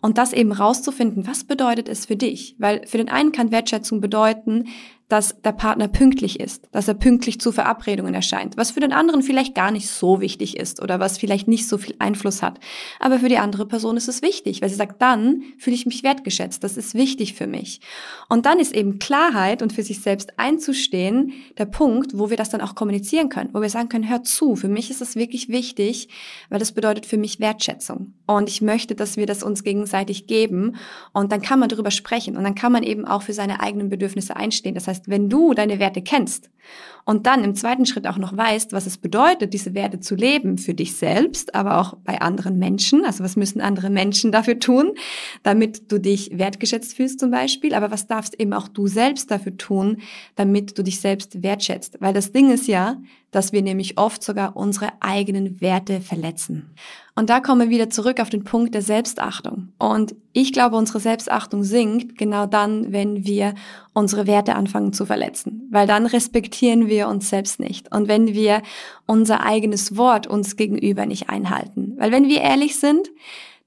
Und 0.00 0.18
das 0.18 0.32
eben 0.32 0.52
rauszufinden, 0.52 1.26
was 1.26 1.44
bedeutet 1.44 1.88
es 1.88 2.06
für 2.06 2.16
dich? 2.16 2.56
Weil 2.58 2.86
für 2.86 2.98
den 2.98 3.08
einen 3.08 3.32
kann 3.32 3.50
Wertschätzung 3.50 4.00
bedeuten, 4.00 4.66
dass 5.08 5.40
der 5.42 5.52
Partner 5.52 5.86
pünktlich 5.86 6.40
ist, 6.40 6.68
dass 6.72 6.88
er 6.88 6.94
pünktlich 6.94 7.40
zu 7.40 7.52
Verabredungen 7.52 8.12
erscheint, 8.12 8.56
was 8.56 8.72
für 8.72 8.80
den 8.80 8.92
anderen 8.92 9.22
vielleicht 9.22 9.54
gar 9.54 9.70
nicht 9.70 9.88
so 9.88 10.20
wichtig 10.20 10.56
ist 10.56 10.82
oder 10.82 10.98
was 10.98 11.18
vielleicht 11.18 11.46
nicht 11.46 11.68
so 11.68 11.78
viel 11.78 11.94
Einfluss 12.00 12.42
hat. 12.42 12.58
Aber 12.98 13.20
für 13.20 13.28
die 13.28 13.38
andere 13.38 13.66
Person 13.66 13.96
ist 13.96 14.08
es 14.08 14.22
wichtig, 14.22 14.62
weil 14.62 14.68
sie 14.68 14.74
sagt, 14.74 15.00
dann 15.00 15.42
fühle 15.58 15.76
ich 15.76 15.86
mich 15.86 16.02
wertgeschätzt, 16.02 16.64
das 16.64 16.76
ist 16.76 16.94
wichtig 16.94 17.34
für 17.34 17.46
mich. 17.46 17.80
Und 18.28 18.46
dann 18.46 18.58
ist 18.58 18.74
eben 18.74 18.98
Klarheit 18.98 19.62
und 19.62 19.72
für 19.72 19.84
sich 19.84 20.00
selbst 20.00 20.38
einzustehen 20.38 21.32
der 21.56 21.66
Punkt, 21.66 22.18
wo 22.18 22.28
wir 22.30 22.36
das 22.36 22.50
dann 22.50 22.60
auch 22.60 22.74
kommunizieren 22.74 23.28
können, 23.28 23.50
wo 23.52 23.60
wir 23.60 23.70
sagen 23.70 23.88
können, 23.88 24.08
hör 24.08 24.24
zu, 24.24 24.56
für 24.56 24.68
mich 24.68 24.90
ist 24.90 25.00
das 25.00 25.14
wirklich 25.14 25.48
wichtig, 25.48 26.08
weil 26.48 26.58
das 26.58 26.72
bedeutet 26.72 27.06
für 27.06 27.16
mich 27.16 27.38
Wertschätzung. 27.38 28.14
Und 28.26 28.48
ich 28.48 28.60
möchte, 28.60 28.96
dass 28.96 29.16
wir 29.16 29.26
das 29.26 29.44
uns 29.44 29.62
gegenseitig 29.62 30.26
geben 30.26 30.76
und 31.12 31.30
dann 31.30 31.42
kann 31.42 31.60
man 31.60 31.68
darüber 31.68 31.92
sprechen 31.92 32.36
und 32.36 32.42
dann 32.42 32.56
kann 32.56 32.72
man 32.72 32.82
eben 32.82 33.04
auch 33.04 33.22
für 33.22 33.32
seine 33.32 33.60
eigenen 33.60 33.88
Bedürfnisse 33.88 34.34
einstehen. 34.34 34.74
Das 34.74 34.88
heißt, 34.88 34.95
heißt, 34.96 35.08
wenn 35.08 35.28
du 35.28 35.54
deine 35.54 35.78
Werte 35.78 36.02
kennst 36.02 36.50
und 37.04 37.26
dann 37.26 37.44
im 37.44 37.54
zweiten 37.54 37.86
Schritt 37.86 38.06
auch 38.06 38.18
noch 38.18 38.36
weißt, 38.36 38.72
was 38.72 38.86
es 38.86 38.98
bedeutet, 38.98 39.54
diese 39.54 39.74
Werte 39.74 40.00
zu 40.00 40.16
leben 40.16 40.58
für 40.58 40.74
dich 40.74 40.96
selbst, 40.96 41.54
aber 41.54 41.78
auch 41.78 41.94
bei 42.04 42.20
anderen 42.20 42.58
Menschen, 42.58 43.04
also 43.04 43.22
was 43.22 43.36
müssen 43.36 43.60
andere 43.60 43.90
Menschen 43.90 44.32
dafür 44.32 44.58
tun, 44.58 44.92
damit 45.44 45.92
du 45.92 45.98
dich 45.98 46.36
wertgeschätzt 46.36 46.96
fühlst 46.96 47.20
zum 47.20 47.30
Beispiel, 47.30 47.74
aber 47.74 47.90
was 47.90 48.08
darfst 48.08 48.38
eben 48.40 48.52
auch 48.52 48.68
du 48.68 48.88
selbst 48.88 49.30
dafür 49.30 49.56
tun, 49.56 49.98
damit 50.34 50.76
du 50.76 50.82
dich 50.82 51.00
selbst 51.00 51.42
wertschätzt. 51.42 51.98
Weil 52.00 52.12
das 52.12 52.32
Ding 52.32 52.50
ist 52.50 52.66
ja, 52.66 53.00
dass 53.30 53.52
wir 53.52 53.62
nämlich 53.62 53.98
oft 53.98 54.22
sogar 54.22 54.56
unsere 54.56 54.88
eigenen 55.00 55.60
Werte 55.60 56.00
verletzen. 56.00 56.74
Und 57.14 57.30
da 57.30 57.40
kommen 57.40 57.62
wir 57.62 57.70
wieder 57.70 57.90
zurück 57.90 58.20
auf 58.20 58.28
den 58.28 58.44
Punkt 58.44 58.74
der 58.74 58.82
Selbstachtung. 58.82 59.72
Und 59.78 60.14
ich 60.32 60.52
glaube, 60.52 60.76
unsere 60.76 61.00
Selbstachtung 61.00 61.64
sinkt 61.64 62.18
genau 62.18 62.46
dann, 62.46 62.92
wenn 62.92 63.24
wir 63.24 63.54
unsere 63.94 64.26
Werte 64.26 64.54
anfangen 64.54 64.92
zu 64.92 65.06
verletzen, 65.06 65.68
weil 65.70 65.86
dann 65.86 66.06
respektieren 66.06 66.88
wir 66.88 67.08
uns 67.08 67.30
selbst 67.30 67.58
nicht. 67.58 67.94
Und 67.94 68.08
wenn 68.08 68.28
wir 68.28 68.62
unser 69.06 69.42
eigenes 69.42 69.96
Wort 69.96 70.26
uns 70.26 70.56
gegenüber 70.56 71.06
nicht 71.06 71.30
einhalten. 71.30 71.94
Weil 71.96 72.12
wenn 72.12 72.28
wir 72.28 72.42
ehrlich 72.42 72.78
sind, 72.78 73.10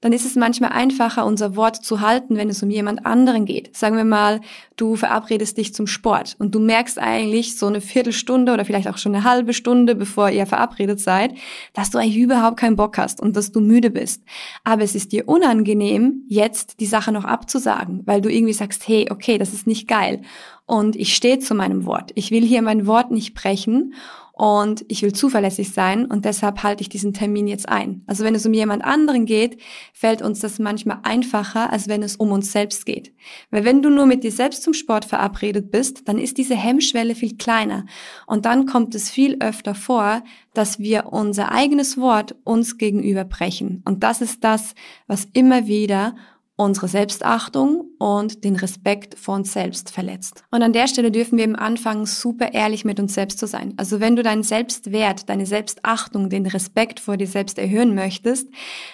dann 0.00 0.12
ist 0.12 0.24
es 0.24 0.34
manchmal 0.34 0.70
einfacher, 0.72 1.26
unser 1.26 1.56
Wort 1.56 1.84
zu 1.84 2.00
halten, 2.00 2.36
wenn 2.36 2.48
es 2.48 2.62
um 2.62 2.70
jemand 2.70 3.04
anderen 3.04 3.44
geht. 3.44 3.76
Sagen 3.76 3.96
wir 3.96 4.04
mal, 4.04 4.40
du 4.76 4.96
verabredest 4.96 5.58
dich 5.58 5.74
zum 5.74 5.86
Sport 5.86 6.36
und 6.38 6.54
du 6.54 6.60
merkst 6.60 6.98
eigentlich 6.98 7.58
so 7.58 7.66
eine 7.66 7.80
Viertelstunde 7.80 8.52
oder 8.52 8.64
vielleicht 8.64 8.88
auch 8.88 8.96
schon 8.96 9.14
eine 9.14 9.24
halbe 9.24 9.52
Stunde, 9.52 9.94
bevor 9.94 10.30
ihr 10.30 10.46
verabredet 10.46 11.00
seid, 11.00 11.34
dass 11.74 11.90
du 11.90 11.98
eigentlich 11.98 12.16
überhaupt 12.16 12.58
keinen 12.58 12.76
Bock 12.76 12.96
hast 12.96 13.20
und 13.20 13.36
dass 13.36 13.52
du 13.52 13.60
müde 13.60 13.90
bist. 13.90 14.22
Aber 14.64 14.82
es 14.82 14.94
ist 14.94 15.12
dir 15.12 15.28
unangenehm, 15.28 16.24
jetzt 16.28 16.80
die 16.80 16.86
Sache 16.86 17.12
noch 17.12 17.24
abzusagen, 17.24 18.02
weil 18.06 18.22
du 18.22 18.30
irgendwie 18.30 18.54
sagst, 18.54 18.88
hey, 18.88 19.08
okay, 19.10 19.36
das 19.36 19.52
ist 19.52 19.66
nicht 19.66 19.86
geil. 19.86 20.22
Und 20.64 20.96
ich 20.96 21.14
stehe 21.14 21.40
zu 21.40 21.54
meinem 21.54 21.84
Wort. 21.84 22.12
Ich 22.14 22.30
will 22.30 22.44
hier 22.44 22.62
mein 22.62 22.86
Wort 22.86 23.10
nicht 23.10 23.34
brechen 23.34 23.92
und 24.40 24.86
ich 24.88 25.02
will 25.02 25.12
zuverlässig 25.12 25.74
sein 25.74 26.06
und 26.06 26.24
deshalb 26.24 26.62
halte 26.62 26.80
ich 26.80 26.88
diesen 26.88 27.12
Termin 27.12 27.46
jetzt 27.46 27.68
ein. 27.68 28.00
Also 28.06 28.24
wenn 28.24 28.34
es 28.34 28.46
um 28.46 28.54
jemand 28.54 28.82
anderen 28.82 29.26
geht, 29.26 29.60
fällt 29.92 30.22
uns 30.22 30.40
das 30.40 30.58
manchmal 30.58 31.00
einfacher, 31.02 31.70
als 31.70 31.88
wenn 31.88 32.02
es 32.02 32.16
um 32.16 32.32
uns 32.32 32.50
selbst 32.50 32.86
geht. 32.86 33.12
Weil 33.50 33.66
wenn 33.66 33.82
du 33.82 33.90
nur 33.90 34.06
mit 34.06 34.24
dir 34.24 34.32
selbst 34.32 34.62
zum 34.62 34.72
Sport 34.72 35.04
verabredet 35.04 35.70
bist, 35.70 36.08
dann 36.08 36.16
ist 36.16 36.38
diese 36.38 36.56
Hemmschwelle 36.56 37.14
viel 37.14 37.36
kleiner 37.36 37.84
und 38.26 38.46
dann 38.46 38.64
kommt 38.64 38.94
es 38.94 39.10
viel 39.10 39.36
öfter 39.40 39.74
vor, 39.74 40.22
dass 40.54 40.78
wir 40.78 41.12
unser 41.12 41.52
eigenes 41.52 41.98
Wort 41.98 42.34
uns 42.42 42.78
gegenüber 42.78 43.24
brechen. 43.24 43.82
Und 43.84 44.02
das 44.02 44.22
ist 44.22 44.42
das, 44.42 44.74
was 45.06 45.28
immer 45.34 45.66
wieder 45.66 46.14
unsere 46.60 46.88
Selbstachtung 46.88 47.90
und 47.98 48.44
den 48.44 48.56
Respekt 48.56 49.18
vor 49.18 49.34
uns 49.34 49.52
selbst 49.52 49.90
verletzt. 49.90 50.44
Und 50.50 50.62
an 50.62 50.72
der 50.72 50.88
Stelle 50.88 51.10
dürfen 51.10 51.38
wir 51.38 51.44
im 51.44 51.56
Anfang 51.56 52.06
super 52.06 52.52
ehrlich 52.52 52.84
mit 52.84 53.00
uns 53.00 53.14
selbst 53.14 53.38
zu 53.38 53.46
sein. 53.46 53.74
Also 53.76 54.00
wenn 54.00 54.16
du 54.16 54.22
deinen 54.22 54.42
Selbstwert, 54.42 55.28
deine 55.28 55.46
Selbstachtung, 55.46 56.28
den 56.28 56.46
Respekt 56.46 57.00
vor 57.00 57.16
dir 57.16 57.26
selbst 57.26 57.58
erhöhen 57.58 57.94
möchtest, 57.94 58.48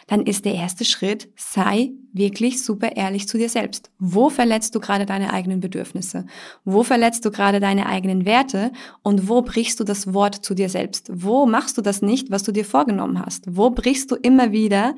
dann 0.06 0.22
ist 0.22 0.44
der 0.44 0.54
erste 0.54 0.84
Schritt, 0.84 1.28
sei 1.36 1.90
wirklich 2.12 2.64
super 2.64 2.96
ehrlich 2.96 3.28
zu 3.28 3.36
dir 3.36 3.48
selbst. 3.48 3.90
Wo 3.98 4.30
verletzt 4.30 4.74
du 4.74 4.80
gerade 4.80 5.04
deine 5.04 5.32
eigenen 5.32 5.60
Bedürfnisse? 5.60 6.24
Wo 6.64 6.82
verletzt 6.82 7.24
du 7.24 7.30
gerade 7.30 7.60
deine 7.60 7.86
eigenen 7.86 8.24
Werte? 8.24 8.72
Und 9.02 9.28
wo 9.28 9.42
brichst 9.42 9.78
du 9.80 9.84
das 9.84 10.14
Wort 10.14 10.44
zu 10.44 10.54
dir 10.54 10.68
selbst? 10.68 11.10
Wo 11.12 11.46
machst 11.46 11.76
du 11.76 11.82
das 11.82 12.00
nicht, 12.00 12.30
was 12.30 12.42
du 12.42 12.52
dir 12.52 12.64
vorgenommen 12.64 13.24
hast? 13.24 13.44
Wo 13.48 13.70
brichst 13.70 14.10
du 14.10 14.14
immer 14.16 14.52
wieder 14.52 14.94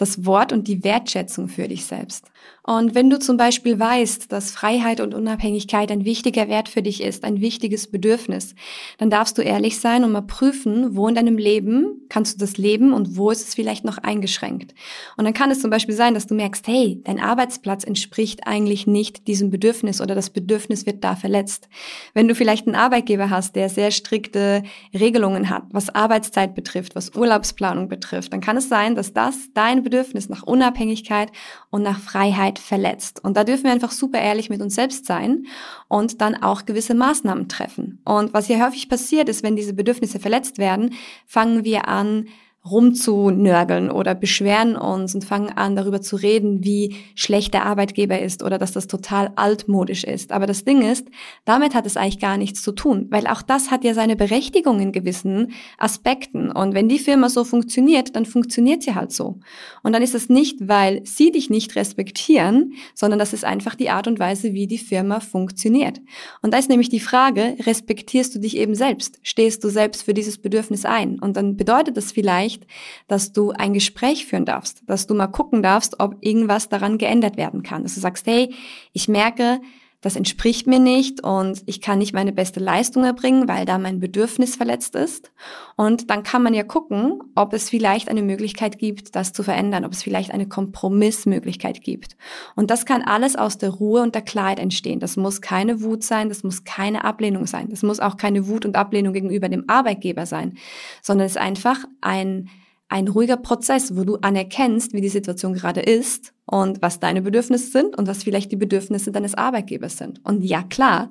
das 0.00 0.24
Wort 0.24 0.52
und 0.52 0.66
die 0.68 0.82
Wertschätzung 0.82 1.48
für 1.48 1.68
dich 1.68 1.84
selbst? 1.84 2.30
Und 2.70 2.94
wenn 2.94 3.10
du 3.10 3.18
zum 3.18 3.36
Beispiel 3.36 3.80
weißt, 3.80 4.30
dass 4.30 4.52
Freiheit 4.52 5.00
und 5.00 5.12
Unabhängigkeit 5.12 5.90
ein 5.90 6.04
wichtiger 6.04 6.46
Wert 6.46 6.68
für 6.68 6.82
dich 6.82 7.02
ist, 7.02 7.24
ein 7.24 7.40
wichtiges 7.40 7.88
Bedürfnis, 7.90 8.54
dann 8.98 9.10
darfst 9.10 9.36
du 9.36 9.42
ehrlich 9.42 9.80
sein 9.80 10.04
und 10.04 10.12
mal 10.12 10.22
prüfen, 10.22 10.94
wo 10.94 11.08
in 11.08 11.16
deinem 11.16 11.36
Leben 11.36 12.06
kannst 12.08 12.34
du 12.34 12.38
das 12.38 12.58
leben 12.58 12.92
und 12.92 13.16
wo 13.16 13.32
ist 13.32 13.48
es 13.48 13.56
vielleicht 13.56 13.84
noch 13.84 13.98
eingeschränkt. 13.98 14.72
Und 15.16 15.24
dann 15.24 15.34
kann 15.34 15.50
es 15.50 15.60
zum 15.60 15.70
Beispiel 15.70 15.96
sein, 15.96 16.14
dass 16.14 16.28
du 16.28 16.34
merkst, 16.36 16.68
hey, 16.68 17.00
dein 17.02 17.18
Arbeitsplatz 17.18 17.82
entspricht 17.82 18.46
eigentlich 18.46 18.86
nicht 18.86 19.26
diesem 19.26 19.50
Bedürfnis 19.50 20.00
oder 20.00 20.14
das 20.14 20.30
Bedürfnis 20.30 20.86
wird 20.86 21.02
da 21.02 21.16
verletzt. 21.16 21.68
Wenn 22.14 22.28
du 22.28 22.36
vielleicht 22.36 22.68
einen 22.68 22.76
Arbeitgeber 22.76 23.30
hast, 23.30 23.56
der 23.56 23.68
sehr 23.68 23.90
strikte 23.90 24.62
Regelungen 24.94 25.50
hat, 25.50 25.64
was 25.72 25.92
Arbeitszeit 25.92 26.54
betrifft, 26.54 26.94
was 26.94 27.16
Urlaubsplanung 27.16 27.88
betrifft, 27.88 28.32
dann 28.32 28.40
kann 28.40 28.56
es 28.56 28.68
sein, 28.68 28.94
dass 28.94 29.12
das 29.12 29.48
dein 29.54 29.82
Bedürfnis 29.82 30.28
nach 30.28 30.44
Unabhängigkeit 30.44 31.32
und 31.70 31.82
nach 31.82 31.98
Freiheit 31.98 32.59
verletzt. 32.60 33.22
Und 33.24 33.36
da 33.36 33.44
dürfen 33.44 33.64
wir 33.64 33.72
einfach 33.72 33.92
super 33.92 34.20
ehrlich 34.20 34.50
mit 34.50 34.60
uns 34.60 34.74
selbst 34.74 35.06
sein 35.06 35.46
und 35.88 36.20
dann 36.20 36.40
auch 36.42 36.66
gewisse 36.66 36.94
Maßnahmen 36.94 37.48
treffen. 37.48 38.00
Und 38.04 38.34
was 38.34 38.46
hier 38.46 38.64
häufig 38.64 38.88
passiert 38.88 39.28
ist, 39.28 39.42
wenn 39.42 39.56
diese 39.56 39.74
Bedürfnisse 39.74 40.18
verletzt 40.20 40.58
werden, 40.58 40.94
fangen 41.26 41.64
wir 41.64 41.88
an, 41.88 42.28
rumzunörgeln 42.68 43.90
oder 43.90 44.14
beschweren 44.14 44.76
uns 44.76 45.14
und 45.14 45.24
fangen 45.24 45.48
an, 45.48 45.76
darüber 45.76 46.02
zu 46.02 46.16
reden, 46.16 46.62
wie 46.62 46.94
schlecht 47.14 47.54
der 47.54 47.64
Arbeitgeber 47.64 48.20
ist 48.20 48.42
oder 48.42 48.58
dass 48.58 48.72
das 48.72 48.86
total 48.86 49.32
altmodisch 49.36 50.04
ist. 50.04 50.30
Aber 50.30 50.46
das 50.46 50.64
Ding 50.64 50.82
ist, 50.82 51.08
damit 51.46 51.74
hat 51.74 51.86
es 51.86 51.96
eigentlich 51.96 52.18
gar 52.18 52.36
nichts 52.36 52.62
zu 52.62 52.72
tun, 52.72 53.06
weil 53.10 53.26
auch 53.26 53.40
das 53.40 53.70
hat 53.70 53.82
ja 53.82 53.94
seine 53.94 54.14
Berechtigung 54.14 54.78
in 54.80 54.92
gewissen 54.92 55.52
Aspekten. 55.78 56.50
Und 56.50 56.74
wenn 56.74 56.88
die 56.88 56.98
Firma 56.98 57.30
so 57.30 57.44
funktioniert, 57.44 58.14
dann 58.14 58.26
funktioniert 58.26 58.82
sie 58.82 58.94
halt 58.94 59.12
so. 59.12 59.38
Und 59.82 59.94
dann 59.94 60.02
ist 60.02 60.14
es 60.14 60.28
nicht, 60.28 60.68
weil 60.68 61.00
sie 61.06 61.30
dich 61.30 61.48
nicht 61.48 61.76
respektieren, 61.76 62.74
sondern 62.94 63.18
das 63.18 63.32
ist 63.32 63.44
einfach 63.44 63.74
die 63.74 63.88
Art 63.88 64.06
und 64.06 64.18
Weise, 64.18 64.52
wie 64.52 64.66
die 64.66 64.78
Firma 64.78 65.20
funktioniert. 65.20 66.00
Und 66.42 66.52
da 66.52 66.58
ist 66.58 66.68
nämlich 66.68 66.90
die 66.90 67.00
Frage, 67.00 67.56
respektierst 67.64 68.34
du 68.34 68.38
dich 68.38 68.58
eben 68.58 68.74
selbst? 68.74 69.18
Stehst 69.22 69.64
du 69.64 69.70
selbst 69.70 70.02
für 70.02 70.12
dieses 70.12 70.36
Bedürfnis 70.36 70.84
ein? 70.84 71.18
Und 71.18 71.38
dann 71.38 71.56
bedeutet 71.56 71.96
das 71.96 72.12
vielleicht, 72.12 72.49
vielleicht, 72.50 72.66
dass 73.08 73.32
du 73.32 73.50
ein 73.52 73.72
Gespräch 73.72 74.26
führen 74.26 74.44
darfst, 74.44 74.82
dass 74.86 75.06
du 75.06 75.14
mal 75.14 75.28
gucken 75.28 75.62
darfst, 75.62 76.00
ob 76.00 76.16
irgendwas 76.20 76.68
daran 76.68 76.98
geändert 76.98 77.36
werden 77.36 77.62
kann. 77.62 77.82
Dass 77.82 77.94
du 77.94 78.00
sagst, 78.00 78.26
hey, 78.26 78.54
ich 78.92 79.08
merke, 79.08 79.60
das 80.00 80.16
entspricht 80.16 80.66
mir 80.66 80.78
nicht 80.78 81.22
und 81.22 81.62
ich 81.66 81.82
kann 81.82 81.98
nicht 81.98 82.14
meine 82.14 82.32
beste 82.32 82.58
Leistung 82.58 83.04
erbringen, 83.04 83.48
weil 83.48 83.66
da 83.66 83.76
mein 83.76 84.00
Bedürfnis 84.00 84.56
verletzt 84.56 84.94
ist. 84.94 85.30
Und 85.76 86.08
dann 86.08 86.22
kann 86.22 86.42
man 86.42 86.54
ja 86.54 86.62
gucken, 86.62 87.20
ob 87.34 87.52
es 87.52 87.68
vielleicht 87.68 88.08
eine 88.08 88.22
Möglichkeit 88.22 88.78
gibt, 88.78 89.14
das 89.14 89.34
zu 89.34 89.42
verändern, 89.42 89.84
ob 89.84 89.92
es 89.92 90.02
vielleicht 90.02 90.30
eine 90.30 90.48
Kompromissmöglichkeit 90.48 91.82
gibt. 91.82 92.16
Und 92.56 92.70
das 92.70 92.86
kann 92.86 93.02
alles 93.02 93.36
aus 93.36 93.58
der 93.58 93.70
Ruhe 93.70 94.00
und 94.00 94.14
der 94.14 94.22
Klarheit 94.22 94.58
entstehen. 94.58 95.00
Das 95.00 95.18
muss 95.18 95.42
keine 95.42 95.82
Wut 95.82 96.02
sein, 96.02 96.30
das 96.30 96.44
muss 96.44 96.64
keine 96.64 97.04
Ablehnung 97.04 97.46
sein, 97.46 97.68
das 97.68 97.82
muss 97.82 98.00
auch 98.00 98.16
keine 98.16 98.48
Wut 98.48 98.64
und 98.64 98.76
Ablehnung 98.76 99.12
gegenüber 99.12 99.50
dem 99.50 99.68
Arbeitgeber 99.68 100.24
sein, 100.24 100.56
sondern 101.02 101.26
es 101.26 101.32
ist 101.32 101.38
einfach 101.38 101.84
ein 102.00 102.48
ein 102.90 103.06
ruhiger 103.06 103.36
Prozess, 103.36 103.96
wo 103.96 104.02
du 104.02 104.16
anerkennst, 104.16 104.92
wie 104.92 105.00
die 105.00 105.08
Situation 105.08 105.54
gerade 105.54 105.80
ist 105.80 106.34
und 106.44 106.82
was 106.82 106.98
deine 106.98 107.22
Bedürfnisse 107.22 107.70
sind 107.70 107.96
und 107.96 108.08
was 108.08 108.24
vielleicht 108.24 108.50
die 108.50 108.56
Bedürfnisse 108.56 109.12
deines 109.12 109.36
Arbeitgebers 109.36 109.96
sind. 109.96 110.20
Und 110.24 110.42
ja, 110.42 110.64
klar, 110.64 111.10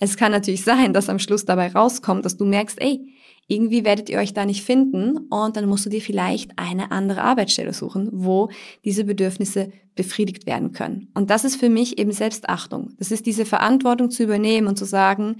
es 0.00 0.16
kann 0.16 0.32
natürlich 0.32 0.64
sein, 0.64 0.92
dass 0.92 1.08
am 1.08 1.20
Schluss 1.20 1.44
dabei 1.44 1.68
rauskommt, 1.68 2.24
dass 2.24 2.36
du 2.36 2.44
merkst, 2.44 2.82
ey, 2.82 3.14
irgendwie 3.46 3.84
werdet 3.84 4.08
ihr 4.08 4.18
euch 4.18 4.34
da 4.34 4.44
nicht 4.44 4.64
finden 4.64 5.18
und 5.28 5.56
dann 5.56 5.68
musst 5.68 5.86
du 5.86 5.90
dir 5.90 6.00
vielleicht 6.00 6.52
eine 6.56 6.90
andere 6.90 7.22
Arbeitsstelle 7.22 7.72
suchen, 7.72 8.08
wo 8.12 8.50
diese 8.84 9.04
Bedürfnisse 9.04 9.72
befriedigt 9.94 10.46
werden 10.46 10.72
können. 10.72 11.08
Und 11.14 11.30
das 11.30 11.44
ist 11.44 11.56
für 11.56 11.68
mich 11.68 11.98
eben 11.98 12.12
Selbstachtung. 12.12 12.90
Das 12.98 13.10
ist 13.10 13.26
diese 13.26 13.44
Verantwortung 13.44 14.10
zu 14.10 14.24
übernehmen 14.24 14.66
und 14.66 14.76
zu 14.76 14.84
sagen, 14.84 15.36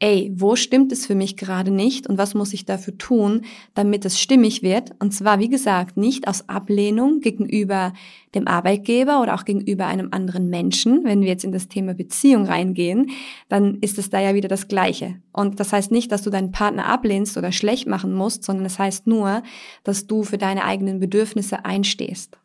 ey, 0.00 0.32
wo 0.34 0.56
stimmt 0.56 0.92
es 0.92 1.06
für 1.06 1.14
mich 1.14 1.36
gerade 1.36 1.70
nicht 1.70 2.06
und 2.08 2.18
was 2.18 2.34
muss 2.34 2.52
ich 2.52 2.64
dafür 2.64 2.98
tun, 2.98 3.42
damit 3.74 4.04
es 4.04 4.20
stimmig 4.20 4.62
wird? 4.62 4.90
Und 4.98 5.12
zwar, 5.12 5.38
wie 5.38 5.48
gesagt, 5.48 5.96
nicht 5.96 6.28
aus 6.28 6.48
Ablehnung 6.48 7.20
gegenüber 7.20 7.92
dem 8.34 8.48
Arbeitgeber 8.48 9.22
oder 9.22 9.34
auch 9.34 9.44
gegenüber 9.44 9.86
einem 9.86 10.08
anderen 10.10 10.50
Menschen. 10.50 11.04
Wenn 11.04 11.20
wir 11.20 11.28
jetzt 11.28 11.44
in 11.44 11.52
das 11.52 11.68
Thema 11.68 11.94
Beziehung 11.94 12.44
reingehen, 12.44 13.10
dann 13.48 13.78
ist 13.80 13.98
es 13.98 14.10
da 14.10 14.20
ja 14.20 14.34
wieder 14.34 14.48
das 14.48 14.68
Gleiche. 14.68 15.16
Und 15.32 15.60
das 15.60 15.72
heißt 15.72 15.92
nicht, 15.92 16.10
dass 16.10 16.22
du 16.22 16.30
deinen 16.30 16.50
Partner 16.50 16.86
ablehnst 16.86 17.36
oder 17.36 17.52
schlecht 17.52 17.86
machen 17.86 18.12
musst, 18.12 18.44
sondern 18.44 18.66
es 18.66 18.74
das 18.74 18.78
heißt 18.80 19.06
nur, 19.06 19.42
dass 19.84 20.06
du 20.06 20.24
für 20.24 20.38
deine 20.38 20.64
eigenen 20.64 20.98
Bedürfnisse 20.98 21.64
einstehst. 21.64 22.36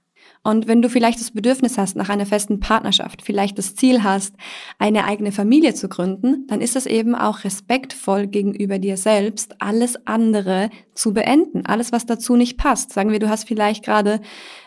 Und 0.41 0.67
wenn 0.67 0.81
du 0.81 0.89
vielleicht 0.89 1.19
das 1.19 1.31
Bedürfnis 1.31 1.77
hast 1.77 1.98
nach 1.98 2.08
einer 2.08 2.25
festen 2.25 2.62
Partnerschaft, 2.62 3.22
vielleicht 3.22 3.58
das 3.58 3.75
Ziel 3.75 4.03
hast, 4.03 4.36
eine 4.77 5.03
eigene 5.03 5.34
Familie 5.34 5.74
zu 5.74 5.89
gründen, 5.89 6.48
dann 6.48 6.62
ist 6.62 6.77
es 6.77 6.86
eben 6.86 7.13
auch 7.13 7.43
respektvoll 7.43 8.27
gegenüber 8.27 8.79
dir 8.79 8.96
selbst, 8.96 9.62
alles 9.62 10.08
andere 10.08 10.69
zu 10.93 11.13
beenden. 11.13 11.65
Alles, 11.65 11.91
was 11.91 12.05
dazu 12.05 12.38
nicht 12.38 12.58
passt. 12.58 12.93
Sagen 12.93 13.12
wir, 13.12 13.19
du 13.19 13.29
hast 13.29 13.48
vielleicht 13.48 13.84
gerade 13.84 14.22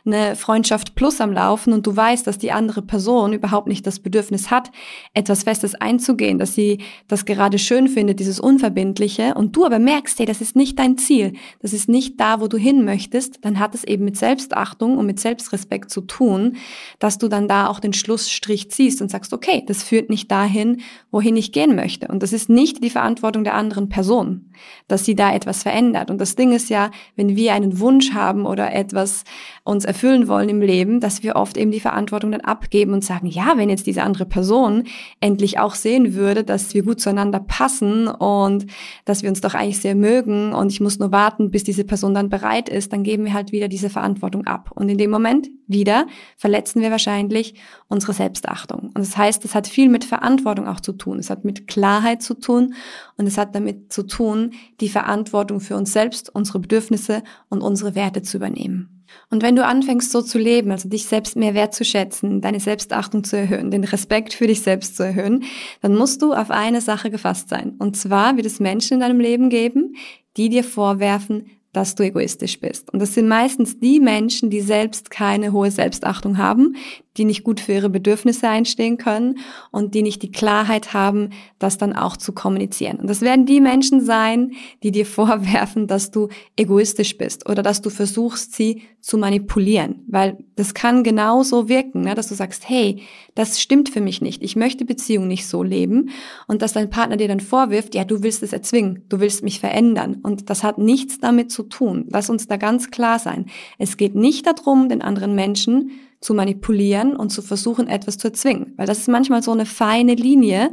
eine 0.05 0.37
Freundschaft 0.37 0.95
plus 0.95 1.21
am 1.21 1.33
Laufen 1.33 1.73
und 1.73 1.87
du 1.87 1.97
weißt, 1.97 2.27
dass 2.27 2.39
die 2.39 2.53
andere 2.53 2.83
Person 2.83 3.33
überhaupt 3.33 3.69
nicht 3.69 3.87
das 3.87 4.01
Bedürfnis 4.01 4.51
hat, 4.51 4.71
etwas 5.15 5.45
Festes 5.45 5.75
einzugehen, 5.75 6.39
dass 6.39 6.55
sie 6.55 6.79
das 7.09 7.25
gerade 7.25 7.59
schön 7.59 7.89
findet, 7.89 8.21
dieses 8.21 8.41
Unverbindliche 8.41 9.35
und 9.35 9.57
du 9.57 9.65
aber 9.65 9.79
merkst, 9.79 10.19
hey, 10.19 10.27
das 10.27 10.41
ist 10.41 10.57
nicht 10.57 10.79
dein 10.79 10.99
Ziel, 10.99 11.35
das 11.61 11.73
ist 11.73 11.89
nicht 11.89 12.21
da, 12.21 12.41
wo 12.41 12.49
du 12.49 12.57
hin 12.57 12.85
möchtest, 12.85 13.45
dann 13.45 13.59
hat 13.59 13.75
es 13.75 13.85
eben 13.85 14.05
mit 14.05 14.17
Selbstachtung 14.17 14.99
und 14.99 15.07
mit 15.07 15.21
Selbstrespekt 15.21 15.62
zu 15.89 16.01
tun, 16.03 16.57
dass 16.99 17.19
du 17.19 17.29
dann 17.29 17.49
da 17.49 17.67
auch 17.67 17.81
den 17.81 17.93
Schlussstrich 17.93 18.71
ziehst 18.71 19.03
und 19.03 19.11
sagst, 19.11 19.33
okay, 19.33 19.65
das 19.67 19.83
führt 19.83 20.11
nicht 20.11 20.31
dahin, 20.31 20.81
wohin 21.11 21.37
ich 21.37 21.53
gehen 21.53 21.75
möchte. 21.75 22.09
Und 22.09 22.23
das 22.23 22.33
ist 22.33 22.49
nicht 22.49 22.83
die 22.83 22.91
Verantwortung 22.91 23.45
der 23.45 23.55
anderen 23.55 23.89
Person, 23.89 24.53
dass 24.89 25.05
sie 25.05 25.15
da 25.15 25.35
etwas 25.35 25.63
verändert. 25.63 26.11
Und 26.11 26.21
das 26.21 26.37
Ding 26.37 26.53
ist 26.53 26.71
ja, 26.71 26.91
wenn 27.17 27.37
wir 27.37 27.55
einen 27.55 27.79
Wunsch 27.81 28.13
haben 28.13 28.47
oder 28.47 28.73
etwas 28.73 29.25
uns 29.65 29.85
erfüllen 29.85 30.29
wollen 30.29 30.49
im 30.49 30.61
Leben, 30.61 31.01
dass 31.01 31.23
wir 31.23 31.37
oft 31.37 31.57
eben 31.57 31.71
die 31.71 31.81
Verantwortung 31.81 32.33
dann 32.33 32.41
abgeben 32.41 32.93
und 32.93 33.05
sagen, 33.05 33.27
ja, 33.27 33.53
wenn 33.57 33.69
jetzt 33.69 33.87
diese 33.87 34.03
andere 34.03 34.27
Person 34.27 34.85
endlich 35.21 35.59
auch 35.59 35.75
sehen 35.75 36.15
würde, 36.15 36.45
dass 36.45 36.75
wir 36.75 36.83
gut 36.83 37.01
zueinander 37.01 37.41
passen 37.41 38.09
und 38.09 38.67
dass 39.05 39.23
wir 39.23 39.31
uns 39.31 39.41
doch 39.41 39.55
eigentlich 39.55 39.81
sehr 39.81 39.95
mögen 39.95 40.53
und 40.53 40.73
ich 40.73 40.81
muss 40.81 40.99
nur 40.99 41.13
warten, 41.13 41.51
bis 41.51 41.65
diese 41.65 41.85
Person 41.85 42.15
dann 42.15 42.29
bereit 42.29 42.69
ist, 42.69 42.93
dann 42.93 43.03
geben 43.05 43.25
wir 43.25 43.33
halt 43.33 43.53
wieder 43.53 43.69
diese 43.69 43.91
Verantwortung 43.91 44.47
ab. 44.47 44.71
Und 44.75 44.89
in 44.89 44.99
dem 44.99 45.11
Moment 45.11 45.49
wieder 45.67 46.07
verletzen 46.37 46.83
wir 46.83 46.91
wahrscheinlich 46.91 47.55
unsere 47.89 48.13
Selbstachtung. 48.13 48.91
Und 48.95 48.99
das 48.99 49.17
heißt, 49.17 49.45
es 49.45 49.55
hat 49.55 49.67
viel 49.67 49.89
mit 49.89 50.05
Verantwortung 50.05 50.69
auch 50.69 50.81
zu 50.81 50.93
tun. 50.93 51.19
Es 51.19 51.31
hat 51.31 51.45
mit 51.45 51.67
Klarheit 51.67 52.23
zu 52.23 52.35
tun 52.35 52.75
und 53.17 53.27
es 53.27 53.39
hat 53.39 53.55
damit 53.55 53.93
zu 53.93 54.03
tun, 54.05 54.53
die 54.81 54.89
Verantwortung 54.89 55.61
für 55.61 55.77
uns 55.77 55.93
selbst, 55.93 56.35
unsere 56.35 56.61
Bedürfnisse 56.61 57.23
und 57.49 57.63
unsere 57.63 57.95
Werte 57.95 58.23
zu 58.23 58.37
übernehmen. 58.37 59.03
Und 59.31 59.43
wenn 59.43 59.57
du 59.57 59.65
anfängst 59.65 60.11
so 60.11 60.23
zu 60.23 60.39
leben, 60.39 60.71
also 60.71 60.89
dich 60.89 61.07
selbst 61.07 61.37
mehr 61.37 61.55
wertzuschätzen, 61.55 62.41
deine 62.41 62.61
Selbstachtung 62.61 63.25
zu 63.25 63.37
erhöhen, 63.37 63.71
den 63.71 63.85
Respekt 63.85 64.35
für 64.35 64.47
dich 64.47 64.63
selbst 64.63 64.97
zu 64.97 65.03
erhöhen, 65.03 65.45
dann 65.81 65.95
musst 65.95 66.23
du 66.23 66.33
auf 66.33 66.51
eine 66.51 66.81
Sache 66.81 67.11
gefasst 67.11 67.49
sein. 67.49 67.75
Und 67.79 67.97
zwar 67.97 68.37
wird 68.37 68.47
es 68.47 68.61
Menschen 68.61 68.95
in 68.95 69.01
deinem 69.01 69.21
Leben 69.21 69.51
geben, 69.51 69.97
die 70.37 70.49
dir 70.49 70.65
vorwerfen, 70.65 71.47
dass 71.73 71.95
du 71.95 72.05
egoistisch 72.05 72.61
bist. 72.61 72.93
Und 72.93 73.01
das 73.01 73.15
sind 73.15 73.29
meistens 73.29 73.79
die 73.79 73.99
Menschen, 73.99 74.51
die 74.51 74.61
selbst 74.61 75.11
keine 75.11 75.53
hohe 75.53 75.71
Selbstachtung 75.71 76.39
haben, 76.39 76.77
die 77.17 77.25
nicht 77.25 77.45
gut 77.45 77.61
für 77.61 77.73
ihre 77.73 77.91
Bedürfnisse 77.91 78.49
einstehen 78.49 78.97
können 78.97 79.39
und 79.71 79.95
die 79.95 80.03
nicht 80.03 80.23
die 80.23 80.33
Klarheit 80.33 80.95
haben, 80.95 81.31
das 81.59 81.79
dann 81.79 81.93
auch 81.93 82.17
zu 82.17 82.33
kommunizieren. 82.33 82.99
Und 82.99 83.11
das 83.11 83.21
werden 83.21 83.45
die 83.45 83.61
Menschen 83.61 84.05
sein, 84.05 84.53
die 84.83 84.93
dir 84.93 85.07
vorwerfen, 85.13 85.87
dass 85.87 86.11
du 86.11 86.29
egoistisch 86.57 87.19
bist 87.19 87.49
oder 87.49 87.63
dass 87.63 87.83
du 87.83 87.91
versuchst, 87.91 88.55
sie 88.55 88.83
zu 89.01 89.19
manipulieren. 89.19 90.05
Weil 90.07 90.39
das 90.55 90.75
kann 90.75 91.03
genauso 91.03 91.69
wirken, 91.69 92.03
ne? 92.03 92.15
dass 92.15 92.29
du 92.29 92.35
sagst, 92.35 92.69
hey, 92.69 93.03
das 93.35 93.61
stimmt 93.61 93.89
für 93.89 94.01
mich 94.01 94.21
nicht. 94.21 94.43
Ich 94.43 94.57
möchte 94.57 94.85
Beziehung 94.85 95.27
nicht 95.27 95.47
so 95.47 95.63
leben. 95.63 96.11
Und 96.47 96.63
dass 96.63 96.73
dein 96.73 96.89
Partner 96.89 97.17
dir 97.17 97.29
dann 97.29 97.41
vorwirft, 97.41 97.95
ja, 97.95 98.05
du 98.05 98.23
willst 98.23 98.43
es 98.43 98.53
erzwingen, 98.53 99.05
du 99.09 99.21
willst 99.21 99.43
mich 99.43 99.59
verändern. 99.59 100.21
Und 100.23 100.51
das 100.51 100.63
hat 100.63 100.79
nichts 100.79 101.19
damit 101.19 101.51
zu 101.51 101.65
tun. 101.65 102.07
Lass 102.11 102.31
uns 102.31 102.47
da 102.47 102.57
ganz 102.57 102.91
klar 102.91 103.19
sein. 103.19 103.47
Es 103.79 103.97
geht 103.97 104.15
nicht 104.15 104.47
darum, 104.47 104.89
den 104.89 105.03
anderen 105.03 105.35
Menschen 105.35 105.91
zu 106.23 106.35
manipulieren 106.35 107.15
und 107.17 107.31
zu 107.31 107.43
versuchen, 107.43 107.89
etwas 107.89 108.17
zu 108.17 108.29
erzwingen. 108.29 108.73
Weil 108.77 108.87
das 108.87 108.99
ist 108.99 109.09
manchmal 109.09 109.43
so 109.43 109.53
eine 109.53 109.67
feine 109.67 110.15
Linie, 110.15 110.71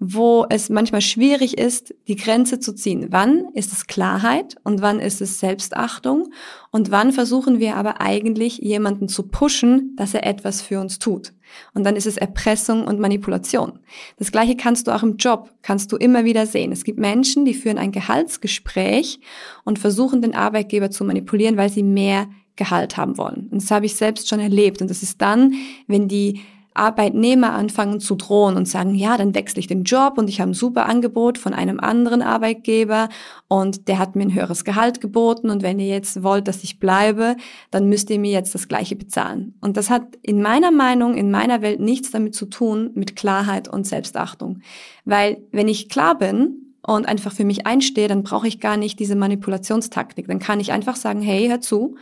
wo 0.00 0.46
es 0.48 0.70
manchmal 0.70 1.00
schwierig 1.00 1.58
ist, 1.58 1.92
die 2.06 2.14
Grenze 2.14 2.60
zu 2.60 2.72
ziehen. 2.72 3.08
Wann 3.10 3.48
ist 3.54 3.72
es 3.72 3.88
Klarheit 3.88 4.56
und 4.62 4.80
wann 4.80 5.00
ist 5.00 5.20
es 5.20 5.40
Selbstachtung 5.40 6.30
und 6.70 6.92
wann 6.92 7.12
versuchen 7.12 7.58
wir 7.58 7.74
aber 7.76 8.00
eigentlich 8.00 8.58
jemanden 8.58 9.08
zu 9.08 9.24
pushen, 9.24 9.96
dass 9.96 10.14
er 10.14 10.24
etwas 10.24 10.62
für 10.62 10.80
uns 10.80 11.00
tut. 11.00 11.32
Und 11.74 11.84
dann 11.84 11.96
ist 11.96 12.06
es 12.06 12.16
Erpressung 12.16 12.86
und 12.86 13.00
Manipulation. 13.00 13.80
Das 14.18 14.30
gleiche 14.30 14.56
kannst 14.56 14.86
du 14.86 14.94
auch 14.94 15.02
im 15.02 15.16
Job, 15.16 15.50
kannst 15.62 15.90
du 15.90 15.96
immer 15.96 16.24
wieder 16.24 16.46
sehen. 16.46 16.70
Es 16.70 16.84
gibt 16.84 17.00
Menschen, 17.00 17.44
die 17.44 17.54
führen 17.54 17.78
ein 17.78 17.90
Gehaltsgespräch 17.90 19.18
und 19.64 19.80
versuchen 19.80 20.22
den 20.22 20.34
Arbeitgeber 20.34 20.90
zu 20.90 21.04
manipulieren, 21.04 21.56
weil 21.56 21.70
sie 21.70 21.82
mehr 21.82 22.28
Gehalt 22.58 22.98
haben 22.98 23.16
wollen. 23.16 23.48
Und 23.50 23.62
das 23.62 23.70
habe 23.70 23.86
ich 23.86 23.96
selbst 23.96 24.28
schon 24.28 24.40
erlebt. 24.40 24.82
Und 24.82 24.90
das 24.90 25.02
ist 25.02 25.22
dann, 25.22 25.54
wenn 25.86 26.08
die 26.08 26.42
Arbeitnehmer 26.78 27.52
anfangen 27.52 28.00
zu 28.00 28.14
drohen 28.14 28.56
und 28.56 28.68
sagen, 28.68 28.94
ja, 28.94 29.16
dann 29.16 29.34
wechsle 29.34 29.60
ich 29.60 29.66
den 29.66 29.82
Job 29.82 30.16
und 30.16 30.28
ich 30.28 30.40
habe 30.40 30.52
ein 30.52 30.54
super 30.54 30.86
Angebot 30.86 31.36
von 31.36 31.52
einem 31.52 31.80
anderen 31.80 32.22
Arbeitgeber 32.22 33.08
und 33.48 33.88
der 33.88 33.98
hat 33.98 34.14
mir 34.14 34.22
ein 34.22 34.34
höheres 34.34 34.64
Gehalt 34.64 35.00
geboten 35.00 35.50
und 35.50 35.62
wenn 35.62 35.80
ihr 35.80 35.88
jetzt 35.88 36.22
wollt, 36.22 36.46
dass 36.46 36.62
ich 36.62 36.78
bleibe, 36.78 37.36
dann 37.70 37.88
müsst 37.88 38.10
ihr 38.10 38.20
mir 38.20 38.30
jetzt 38.30 38.54
das 38.54 38.68
gleiche 38.68 38.94
bezahlen. 38.96 39.54
Und 39.60 39.76
das 39.76 39.90
hat 39.90 40.04
in 40.22 40.40
meiner 40.40 40.70
Meinung, 40.70 41.14
in 41.14 41.30
meiner 41.30 41.62
Welt 41.62 41.80
nichts 41.80 42.12
damit 42.12 42.34
zu 42.34 42.46
tun 42.46 42.90
mit 42.94 43.16
Klarheit 43.16 43.66
und 43.66 43.86
Selbstachtung. 43.86 44.60
Weil 45.04 45.38
wenn 45.50 45.68
ich 45.68 45.88
klar 45.88 46.16
bin, 46.16 46.64
und 46.86 47.06
einfach 47.06 47.32
für 47.32 47.44
mich 47.44 47.66
einstehe, 47.66 48.08
dann 48.08 48.22
brauche 48.22 48.48
ich 48.48 48.60
gar 48.60 48.78
nicht 48.78 48.98
diese 48.98 49.14
Manipulationstaktik. 49.14 50.26
Dann 50.26 50.38
kann 50.38 50.58
ich 50.58 50.72
einfach 50.72 50.96
sagen, 50.96 51.20
hey, 51.20 51.46
hör 51.48 51.60
zu, 51.60 51.96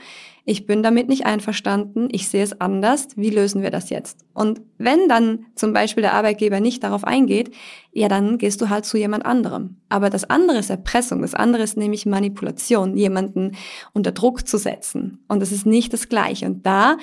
ich 0.49 0.65
bin 0.65 0.85
damit 0.85 1.09
nicht 1.09 1.26
einverstanden, 1.26 2.09
ich 2.12 2.29
sehe 2.29 2.45
es 2.45 2.61
anders, 2.61 3.09
wie 3.17 3.31
lösen 3.31 3.62
wir 3.62 3.73
das 3.73 3.91
jetzt? 3.91 4.25
Und 4.33 4.61
wenn 4.79 5.09
dann 5.09 5.47
zum 5.57 5.73
Beispiel 5.73 6.03
der 6.03 6.15
Arbeitgeber 6.15 6.61
nicht 6.61 6.85
darauf 6.85 7.03
eingeht, 7.03 7.50
ja, 7.93 8.07
dann 8.07 8.38
gehst 8.38 8.61
du 8.61 8.71
halt 8.71 8.85
zu 8.85 8.97
jemand 8.97 9.26
anderem. 9.26 9.79
Aber 9.88 10.09
das 10.09 10.23
andere 10.31 10.59
ist 10.59 10.71
Erpressung, 10.71 11.23
das 11.23 11.35
andere 11.35 11.65
ist 11.65 11.76
nämlich 11.76 12.07
Manipulation, 12.07 12.97
jemanden 12.97 13.57
unter 13.93 14.12
Druck 14.12 14.47
zu 14.47 14.57
setzen. 14.57 15.19
Und 15.26 15.41
das 15.41 15.50
ist 15.50 15.67
nicht 15.67 15.93
das 15.93 16.09
Gleiche. 16.09 16.47
Und 16.47 16.65
da 16.65 16.97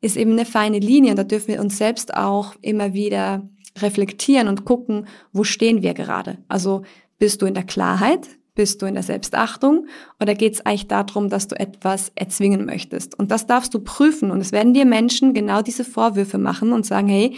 ist 0.00 0.16
eben 0.16 0.32
eine 0.32 0.44
feine 0.44 0.80
Linie 0.80 1.12
und 1.12 1.18
da 1.18 1.24
dürfen 1.24 1.48
wir 1.48 1.60
uns 1.60 1.78
selbst 1.78 2.14
auch 2.14 2.56
immer 2.62 2.94
wieder 2.94 3.48
reflektieren 3.78 4.48
und 4.48 4.64
gucken, 4.64 5.06
wo 5.32 5.44
stehen 5.44 5.82
wir 5.82 5.94
gerade. 5.94 6.38
Also 6.48 6.82
bist 7.20 7.42
du 7.42 7.46
in 7.46 7.54
der 7.54 7.64
Klarheit? 7.64 8.28
Bist 8.58 8.82
du 8.82 8.86
in 8.86 8.94
der 8.94 9.04
Selbstachtung 9.04 9.86
oder 10.18 10.34
geht 10.34 10.54
es 10.54 10.66
eigentlich 10.66 10.88
darum, 10.88 11.28
dass 11.28 11.46
du 11.46 11.54
etwas 11.54 12.10
erzwingen 12.16 12.64
möchtest? 12.64 13.16
Und 13.16 13.30
das 13.30 13.46
darfst 13.46 13.72
du 13.72 13.78
prüfen. 13.78 14.32
Und 14.32 14.40
es 14.40 14.50
werden 14.50 14.74
dir 14.74 14.84
Menschen 14.84 15.32
genau 15.32 15.62
diese 15.62 15.84
Vorwürfe 15.84 16.38
machen 16.38 16.72
und 16.72 16.84
sagen, 16.84 17.06
hey, 17.06 17.36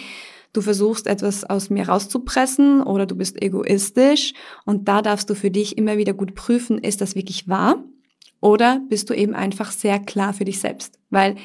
du 0.55 0.63
versuchst 0.63 1.07
etwas 1.07 1.45
aus 1.45 1.69
mir 1.69 1.87
rauszupressen 1.87 2.83
oder 2.83 3.05
du 3.05 3.17
bist 3.17 3.43
egoistisch. 3.43 4.33
Und 4.65 4.89
da 4.89 5.03
darfst 5.03 5.29
du 5.29 5.35
für 5.35 5.51
dich 5.51 5.77
immer 5.77 5.99
wieder 5.99 6.15
gut 6.15 6.35
prüfen, 6.35 6.79
ist 6.79 7.03
das 7.03 7.15
wirklich 7.15 7.47
wahr? 7.49 7.85
Oder 8.41 8.81
bist 8.89 9.11
du 9.11 9.15
eben 9.15 9.35
einfach 9.35 9.73
sehr 9.73 9.99
klar 9.99 10.33
für 10.33 10.47
dich 10.47 10.59
selbst? 10.59 10.99
Weil 11.11 11.37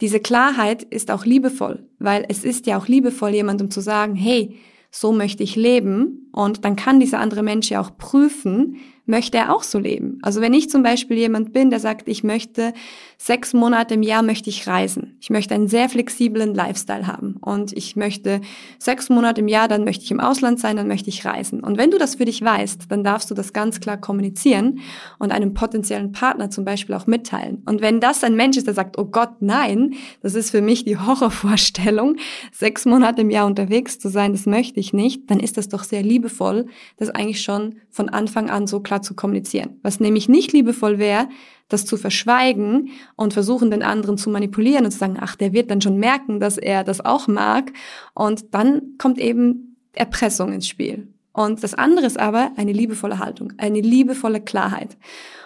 diese 0.00 0.20
Klarheit 0.20 0.82
ist 0.82 1.10
auch 1.10 1.26
liebevoll, 1.26 1.86
weil 1.98 2.24
es 2.30 2.42
ist 2.42 2.66
ja 2.66 2.78
auch 2.78 2.88
liebevoll, 2.88 3.34
jemandem 3.34 3.70
zu 3.70 3.82
sagen, 3.82 4.14
hey, 4.14 4.56
so 4.90 5.12
möchte 5.12 5.42
ich 5.42 5.56
leben. 5.56 6.30
Und 6.32 6.64
dann 6.64 6.76
kann 6.76 7.00
dieser 7.00 7.20
andere 7.20 7.42
Mensch 7.42 7.70
ja 7.70 7.80
auch 7.80 7.96
prüfen, 7.96 8.76
möchte 9.10 9.36
er 9.38 9.54
auch 9.54 9.62
so 9.62 9.78
leben. 9.78 10.18
Also 10.22 10.40
wenn 10.40 10.54
ich 10.54 10.70
zum 10.70 10.82
Beispiel 10.82 11.18
jemand 11.18 11.52
bin, 11.52 11.70
der 11.70 11.80
sagt, 11.80 12.08
ich 12.08 12.24
möchte 12.24 12.72
sechs 13.22 13.52
Monate 13.52 13.92
im 13.92 14.02
Jahr 14.02 14.22
möchte 14.22 14.48
ich 14.48 14.66
reisen. 14.66 15.18
Ich 15.20 15.28
möchte 15.28 15.54
einen 15.54 15.68
sehr 15.68 15.90
flexiblen 15.90 16.54
Lifestyle 16.54 17.06
haben 17.06 17.36
und 17.42 17.70
ich 17.74 17.94
möchte 17.94 18.40
sechs 18.78 19.10
Monate 19.10 19.42
im 19.42 19.48
Jahr, 19.48 19.68
dann 19.68 19.84
möchte 19.84 20.04
ich 20.04 20.10
im 20.10 20.20
Ausland 20.20 20.58
sein, 20.58 20.76
dann 20.78 20.88
möchte 20.88 21.10
ich 21.10 21.26
reisen. 21.26 21.62
Und 21.62 21.76
wenn 21.76 21.90
du 21.90 21.98
das 21.98 22.14
für 22.14 22.24
dich 22.24 22.40
weißt, 22.40 22.86
dann 22.88 23.04
darfst 23.04 23.30
du 23.30 23.34
das 23.34 23.52
ganz 23.52 23.78
klar 23.78 23.98
kommunizieren 23.98 24.80
und 25.18 25.32
einem 25.32 25.52
potenziellen 25.52 26.12
Partner 26.12 26.48
zum 26.48 26.64
Beispiel 26.64 26.94
auch 26.94 27.06
mitteilen. 27.06 27.62
Und 27.66 27.82
wenn 27.82 28.00
das 28.00 28.24
ein 28.24 28.36
Mensch 28.36 28.56
ist, 28.56 28.66
der 28.66 28.72
sagt, 28.72 28.96
oh 28.96 29.04
Gott, 29.04 29.34
nein, 29.40 29.92
das 30.22 30.34
ist 30.34 30.50
für 30.50 30.62
mich 30.62 30.84
die 30.84 30.96
Horrorvorstellung, 30.96 32.16
sechs 32.52 32.86
Monate 32.86 33.20
im 33.20 33.28
Jahr 33.28 33.44
unterwegs 33.44 33.98
zu 33.98 34.08
sein, 34.08 34.32
das 34.32 34.46
möchte 34.46 34.80
ich 34.80 34.94
nicht, 34.94 35.30
dann 35.30 35.40
ist 35.40 35.58
das 35.58 35.68
doch 35.68 35.84
sehr 35.84 36.02
liebevoll, 36.02 36.68
das 36.96 37.10
eigentlich 37.10 37.42
schon 37.42 37.74
von 37.90 38.08
Anfang 38.08 38.48
an 38.48 38.66
so 38.66 38.80
klar 38.80 39.02
zu 39.02 39.14
kommunizieren. 39.14 39.78
Was 39.82 40.00
nämlich 40.00 40.30
nicht 40.30 40.54
liebevoll 40.54 40.98
wäre, 40.98 41.28
das 41.72 41.86
zu 41.86 41.96
verschweigen 41.96 42.90
und 43.16 43.32
versuchen, 43.32 43.70
den 43.70 43.82
anderen 43.82 44.18
zu 44.18 44.28
manipulieren 44.28 44.84
und 44.84 44.90
zu 44.90 44.98
sagen, 44.98 45.16
ach, 45.18 45.36
der 45.36 45.52
wird 45.52 45.70
dann 45.70 45.80
schon 45.80 45.96
merken, 45.96 46.40
dass 46.40 46.58
er 46.58 46.84
das 46.84 47.04
auch 47.04 47.28
mag. 47.28 47.72
Und 48.14 48.54
dann 48.54 48.96
kommt 48.98 49.18
eben 49.18 49.76
Erpressung 49.94 50.52
ins 50.52 50.68
Spiel. 50.68 51.08
Und 51.32 51.62
das 51.62 51.74
andere 51.74 52.06
ist 52.06 52.18
aber 52.18 52.52
eine 52.56 52.72
liebevolle 52.72 53.18
Haltung, 53.18 53.52
eine 53.56 53.80
liebevolle 53.80 54.40
Klarheit. 54.40 54.96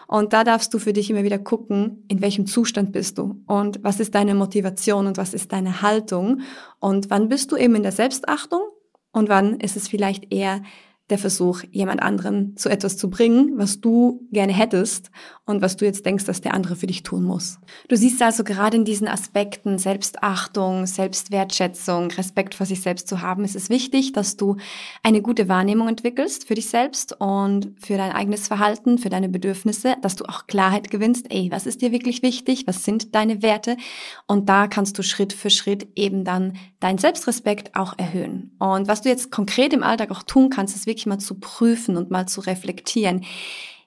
Und 0.06 0.32
da 0.32 0.44
darfst 0.44 0.72
du 0.74 0.78
für 0.78 0.92
dich 0.92 1.10
immer 1.10 1.24
wieder 1.24 1.38
gucken, 1.38 2.04
in 2.08 2.20
welchem 2.20 2.46
Zustand 2.46 2.92
bist 2.92 3.18
du 3.18 3.42
und 3.46 3.82
was 3.82 4.00
ist 4.00 4.14
deine 4.14 4.34
Motivation 4.34 5.06
und 5.06 5.16
was 5.16 5.34
ist 5.34 5.52
deine 5.52 5.82
Haltung 5.82 6.40
und 6.78 7.10
wann 7.10 7.28
bist 7.28 7.52
du 7.52 7.56
eben 7.56 7.74
in 7.74 7.82
der 7.82 7.92
Selbstachtung 7.92 8.60
und 9.12 9.28
wann 9.28 9.60
ist 9.60 9.76
es 9.76 9.88
vielleicht 9.88 10.32
eher 10.32 10.62
der 11.10 11.18
Versuch, 11.18 11.62
jemand 11.70 12.02
anderen 12.02 12.56
zu 12.56 12.70
etwas 12.70 12.96
zu 12.96 13.10
bringen, 13.10 13.52
was 13.56 13.80
du 13.80 14.26
gerne 14.32 14.54
hättest 14.54 15.10
und 15.44 15.60
was 15.60 15.76
du 15.76 15.84
jetzt 15.84 16.06
denkst, 16.06 16.24
dass 16.24 16.40
der 16.40 16.54
andere 16.54 16.76
für 16.76 16.86
dich 16.86 17.02
tun 17.02 17.24
muss. 17.24 17.58
Du 17.88 17.96
siehst 17.96 18.22
also 18.22 18.42
gerade 18.42 18.78
in 18.78 18.86
diesen 18.86 19.06
Aspekten 19.06 19.76
Selbstachtung, 19.76 20.86
Selbstwertschätzung, 20.86 22.10
Respekt 22.12 22.54
vor 22.54 22.64
sich 22.64 22.80
selbst 22.80 23.06
zu 23.06 23.20
haben, 23.20 23.44
ist 23.44 23.54
es 23.54 23.68
wichtig, 23.68 24.12
dass 24.12 24.38
du 24.38 24.56
eine 25.02 25.20
gute 25.20 25.46
Wahrnehmung 25.46 25.88
entwickelst 25.88 26.48
für 26.48 26.54
dich 26.54 26.70
selbst 26.70 27.20
und 27.20 27.74
für 27.78 27.98
dein 27.98 28.12
eigenes 28.12 28.48
Verhalten, 28.48 28.96
für 28.96 29.10
deine 29.10 29.28
Bedürfnisse, 29.28 29.96
dass 30.00 30.16
du 30.16 30.24
auch 30.24 30.46
Klarheit 30.46 30.90
gewinnst, 30.90 31.26
ey, 31.28 31.50
was 31.50 31.66
ist 31.66 31.82
dir 31.82 31.92
wirklich 31.92 32.22
wichtig, 32.22 32.66
was 32.66 32.82
sind 32.82 33.14
deine 33.14 33.42
Werte 33.42 33.76
und 34.26 34.48
da 34.48 34.68
kannst 34.68 34.96
du 34.96 35.02
Schritt 35.02 35.34
für 35.34 35.50
Schritt 35.50 35.86
eben 35.96 36.24
dann 36.24 36.56
deinen 36.80 36.98
Selbstrespekt 36.98 37.76
auch 37.76 37.98
erhöhen. 37.98 38.56
Und 38.58 38.88
was 38.88 39.02
du 39.02 39.10
jetzt 39.10 39.30
konkret 39.30 39.74
im 39.74 39.82
Alltag 39.82 40.10
auch 40.10 40.22
tun 40.22 40.48
kannst, 40.48 40.74
ist 40.74 40.86
wirklich 40.86 40.93
mal 41.06 41.18
zu 41.18 41.34
prüfen 41.34 41.96
und 41.96 42.10
mal 42.10 42.26
zu 42.26 42.40
reflektieren. 42.40 43.24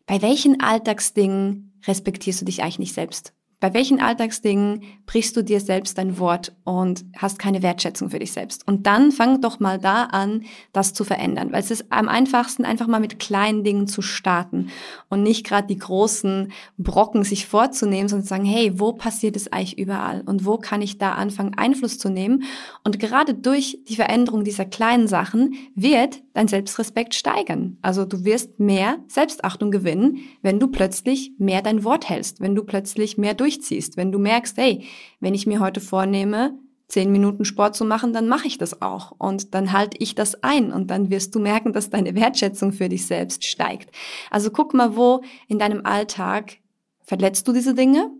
Bei 0.05 0.21
welchen 0.21 0.61
Alltagsdingen 0.61 1.73
respektierst 1.85 2.41
du 2.41 2.45
dich 2.45 2.61
eigentlich 2.61 2.79
nicht 2.79 2.93
selbst? 2.93 3.33
Bei 3.59 3.73
welchen 3.73 3.99
Alltagsdingen 3.99 4.83
brichst 5.07 5.35
du 5.35 5.41
dir 5.43 5.59
selbst 5.59 5.97
dein 5.97 6.19
Wort 6.19 6.55
und 6.63 7.05
hast 7.17 7.39
keine 7.39 7.63
Wertschätzung 7.63 8.11
für 8.11 8.19
dich 8.19 8.31
selbst? 8.31 8.67
Und 8.67 8.85
dann 8.85 9.11
fang 9.11 9.41
doch 9.41 9.59
mal 9.59 9.79
da 9.79 10.03
an, 10.03 10.43
das 10.73 10.93
zu 10.93 11.03
verändern, 11.03 11.51
weil 11.51 11.61
es 11.61 11.71
ist 11.71 11.87
am 11.89 12.07
einfachsten, 12.07 12.65
einfach 12.65 12.85
mal 12.85 12.99
mit 12.99 13.17
kleinen 13.17 13.63
Dingen 13.63 13.87
zu 13.87 14.03
starten 14.03 14.69
und 15.09 15.23
nicht 15.23 15.43
gerade 15.43 15.65
die 15.65 15.79
großen 15.79 16.51
Brocken 16.77 17.23
sich 17.23 17.47
vorzunehmen, 17.47 18.09
sondern 18.09 18.25
zu 18.25 18.29
sagen, 18.29 18.45
hey, 18.45 18.79
wo 18.79 18.93
passiert 18.93 19.35
es 19.35 19.51
eigentlich 19.51 19.79
überall 19.79 20.21
und 20.21 20.45
wo 20.45 20.59
kann 20.59 20.83
ich 20.83 20.99
da 20.99 21.13
anfangen, 21.13 21.57
Einfluss 21.57 21.97
zu 21.97 22.09
nehmen? 22.09 22.43
Und 22.83 22.99
gerade 22.99 23.33
durch 23.33 23.79
die 23.89 23.95
Veränderung 23.95 24.43
dieser 24.43 24.65
kleinen 24.65 25.07
Sachen 25.07 25.55
wird 25.73 26.21
dein 26.37 26.47
Selbstrespekt 26.47 27.15
steigern. 27.15 27.77
Also 27.81 28.05
du 28.05 28.23
wirst 28.23 28.59
mehr 28.59 28.99
Selbstachtung 29.07 29.71
gewinnen, 29.71 30.19
wenn 30.43 30.59
du 30.59 30.67
plötzlich 30.67 31.31
mehr 31.39 31.63
dein 31.63 31.83
Wort 31.83 32.07
hältst, 32.09 32.41
wenn 32.41 32.53
du 32.53 32.63
plötzlich 32.63 33.17
mehr 33.17 33.33
durchziehst, 33.33 33.97
wenn 33.97 34.11
du 34.11 34.19
merkst, 34.19 34.55
hey, 34.55 34.83
wenn 35.19 35.33
ich 35.33 35.47
mir 35.47 35.59
heute 35.59 35.81
vornehme, 35.81 36.59
zehn 36.89 37.11
Minuten 37.11 37.43
Sport 37.43 37.75
zu 37.75 37.85
machen, 37.85 38.13
dann 38.13 38.27
mache 38.27 38.45
ich 38.45 38.59
das 38.59 38.83
auch. 38.83 39.13
Und 39.17 39.55
dann 39.55 39.73
halte 39.73 39.97
ich 39.99 40.13
das 40.13 40.43
ein 40.43 40.71
und 40.71 40.91
dann 40.91 41.09
wirst 41.09 41.33
du 41.33 41.39
merken, 41.39 41.73
dass 41.73 41.89
deine 41.89 42.13
Wertschätzung 42.13 42.71
für 42.71 42.87
dich 42.87 43.07
selbst 43.07 43.43
steigt. 43.43 43.89
Also 44.29 44.51
guck 44.51 44.75
mal, 44.75 44.95
wo 44.95 45.23
in 45.47 45.57
deinem 45.57 45.87
Alltag 45.87 46.57
verletzt 47.01 47.47
du 47.47 47.51
diese 47.51 47.73
Dinge 47.73 48.11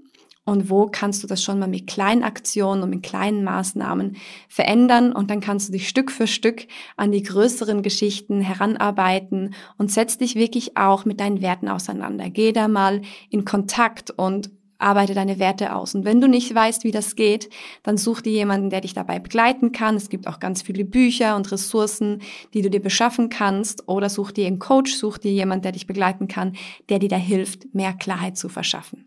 und 0.48 0.70
wo 0.70 0.88
kannst 0.88 1.22
du 1.24 1.28
das 1.28 1.44
schon 1.44 1.60
mal 1.60 1.68
mit 1.68 1.88
kleinen 1.88 2.24
Aktionen 2.24 2.82
und 2.82 2.90
mit 2.90 3.04
kleinen 3.04 3.44
Maßnahmen 3.44 4.16
verändern 4.48 5.12
und 5.12 5.30
dann 5.30 5.42
kannst 5.42 5.68
du 5.68 5.74
dich 5.74 5.90
Stück 5.90 6.10
für 6.10 6.26
Stück 6.26 6.68
an 6.96 7.12
die 7.12 7.22
größeren 7.22 7.84
Geschichten 7.84 8.40
heranarbeiten 8.40 9.54
und 9.78 9.92
setz 9.92 10.18
dich 10.18 10.36
wirklich 10.36 10.78
auch 10.78 11.04
mit 11.04 11.20
deinen 11.20 11.42
Werten 11.42 11.68
auseinander. 11.68 12.30
Geh 12.30 12.54
da 12.54 12.70
mal 12.70 13.02
in 13.30 13.44
Kontakt 13.44 14.12
und 14.12 14.50
arbeite 14.78 15.14
deine 15.14 15.38
Werte 15.38 15.76
aus. 15.76 15.96
Und 15.96 16.06
wenn 16.06 16.22
du 16.22 16.30
nicht 16.30 16.54
weißt, 16.56 16.86
wie 16.86 16.92
das 16.92 17.18
geht, 17.18 17.50
dann 17.84 17.98
such 17.98 18.22
dir 18.22 18.32
jemanden, 18.32 18.70
der 18.70 18.80
dich 18.80 18.94
dabei 18.94 19.20
begleiten 19.20 19.74
kann. 19.74 19.98
Es 19.98 20.08
gibt 20.08 20.28
auch 20.28 20.40
ganz 20.40 20.62
viele 20.62 20.86
Bücher 20.86 21.36
und 21.36 21.52
Ressourcen, 21.52 22.22
die 22.54 22.62
du 22.62 22.70
dir 22.70 22.82
beschaffen 22.82 23.28
kannst. 23.28 23.90
Oder 23.90 24.08
such 24.08 24.32
dir 24.32 24.48
einen 24.48 24.60
Coach, 24.60 24.94
such 24.94 25.18
dir 25.18 25.32
jemanden, 25.32 25.64
der 25.64 25.72
dich 25.74 25.88
begleiten 25.88 26.30
kann, 26.30 26.56
der 26.88 27.00
dir 27.00 27.10
da 27.10 27.18
hilft, 27.18 27.74
mehr 27.74 27.94
Klarheit 27.94 28.38
zu 28.38 28.50
verschaffen. 28.50 29.07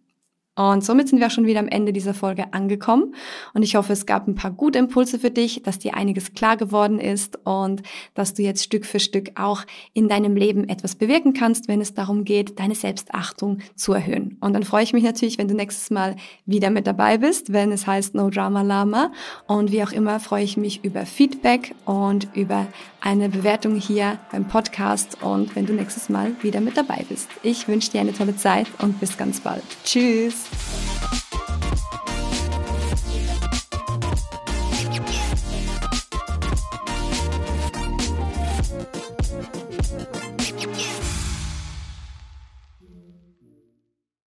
Und 0.61 0.85
somit 0.85 1.09
sind 1.09 1.21
wir 1.21 1.29
auch 1.29 1.31
schon 1.31 1.47
wieder 1.47 1.61
am 1.61 1.69
Ende 1.69 1.91
dieser 1.91 2.13
Folge 2.13 2.53
angekommen. 2.53 3.15
Und 3.55 3.63
ich 3.63 3.77
hoffe, 3.77 3.95
es 3.95 4.05
gab 4.05 4.29
ein 4.29 4.35
paar 4.35 4.51
gute 4.51 4.79
Impulse 4.79 5.19
für 5.19 5.31
dich, 5.31 5.63
dass 5.63 5.79
dir 5.79 5.95
einiges 5.95 6.35
klar 6.35 6.59
geworden 6.59 7.01
ist 7.01 7.39
und 7.47 7.83
dass 8.13 8.35
du 8.35 8.43
jetzt 8.43 8.63
Stück 8.63 8.85
für 8.85 9.01
Stück 9.01 9.31
auch 9.41 9.63
in 9.95 10.07
deinem 10.07 10.37
Leben 10.37 10.69
etwas 10.69 10.97
bewirken 10.97 11.33
kannst, 11.33 11.67
wenn 11.67 11.81
es 11.81 11.95
darum 11.95 12.25
geht, 12.25 12.61
deine 12.61 12.75
Selbstachtung 12.75 13.61
zu 13.75 13.95
erhöhen. 13.95 14.37
Und 14.41 14.53
dann 14.53 14.63
freue 14.63 14.83
ich 14.83 14.93
mich 14.93 15.03
natürlich, 15.03 15.39
wenn 15.39 15.49
du 15.49 15.55
nächstes 15.55 15.89
Mal 15.89 16.17
wieder 16.45 16.69
mit 16.69 16.87
dabei 16.87 17.17
bist, 17.17 17.55
wenn 17.55 17.73
es 17.73 17.87
heißt 17.87 18.15
No 18.15 18.29
Drama 18.29 18.61
Lama. 18.61 19.13
Und 19.47 19.73
wie 19.73 19.83
auch 19.83 19.93
immer 19.93 20.21
freue 20.21 20.45
ich 20.45 20.59
mich 20.59 20.85
über 20.85 21.07
Feedback 21.07 21.75
und 21.87 22.29
über 22.35 22.67
eine 23.01 23.31
Bewertung 23.31 23.77
hier 23.77 24.19
beim 24.31 24.47
Podcast 24.47 25.23
und 25.23 25.57
wenn 25.57 25.65
du 25.65 25.73
nächstes 25.73 26.11
Mal 26.11 26.33
wieder 26.43 26.61
mit 26.61 26.77
dabei 26.77 27.07
bist. 27.09 27.31
Ich 27.43 27.67
wünsche 27.67 27.91
dir 27.91 28.03
eine 28.03 28.13
tolle 28.13 28.37
Zeit 28.37 28.67
und 28.83 29.01
bis 29.01 29.17
ganz 29.17 29.41
bald. 29.41 29.63
Tschüss! 29.85 30.50
you 30.53 31.20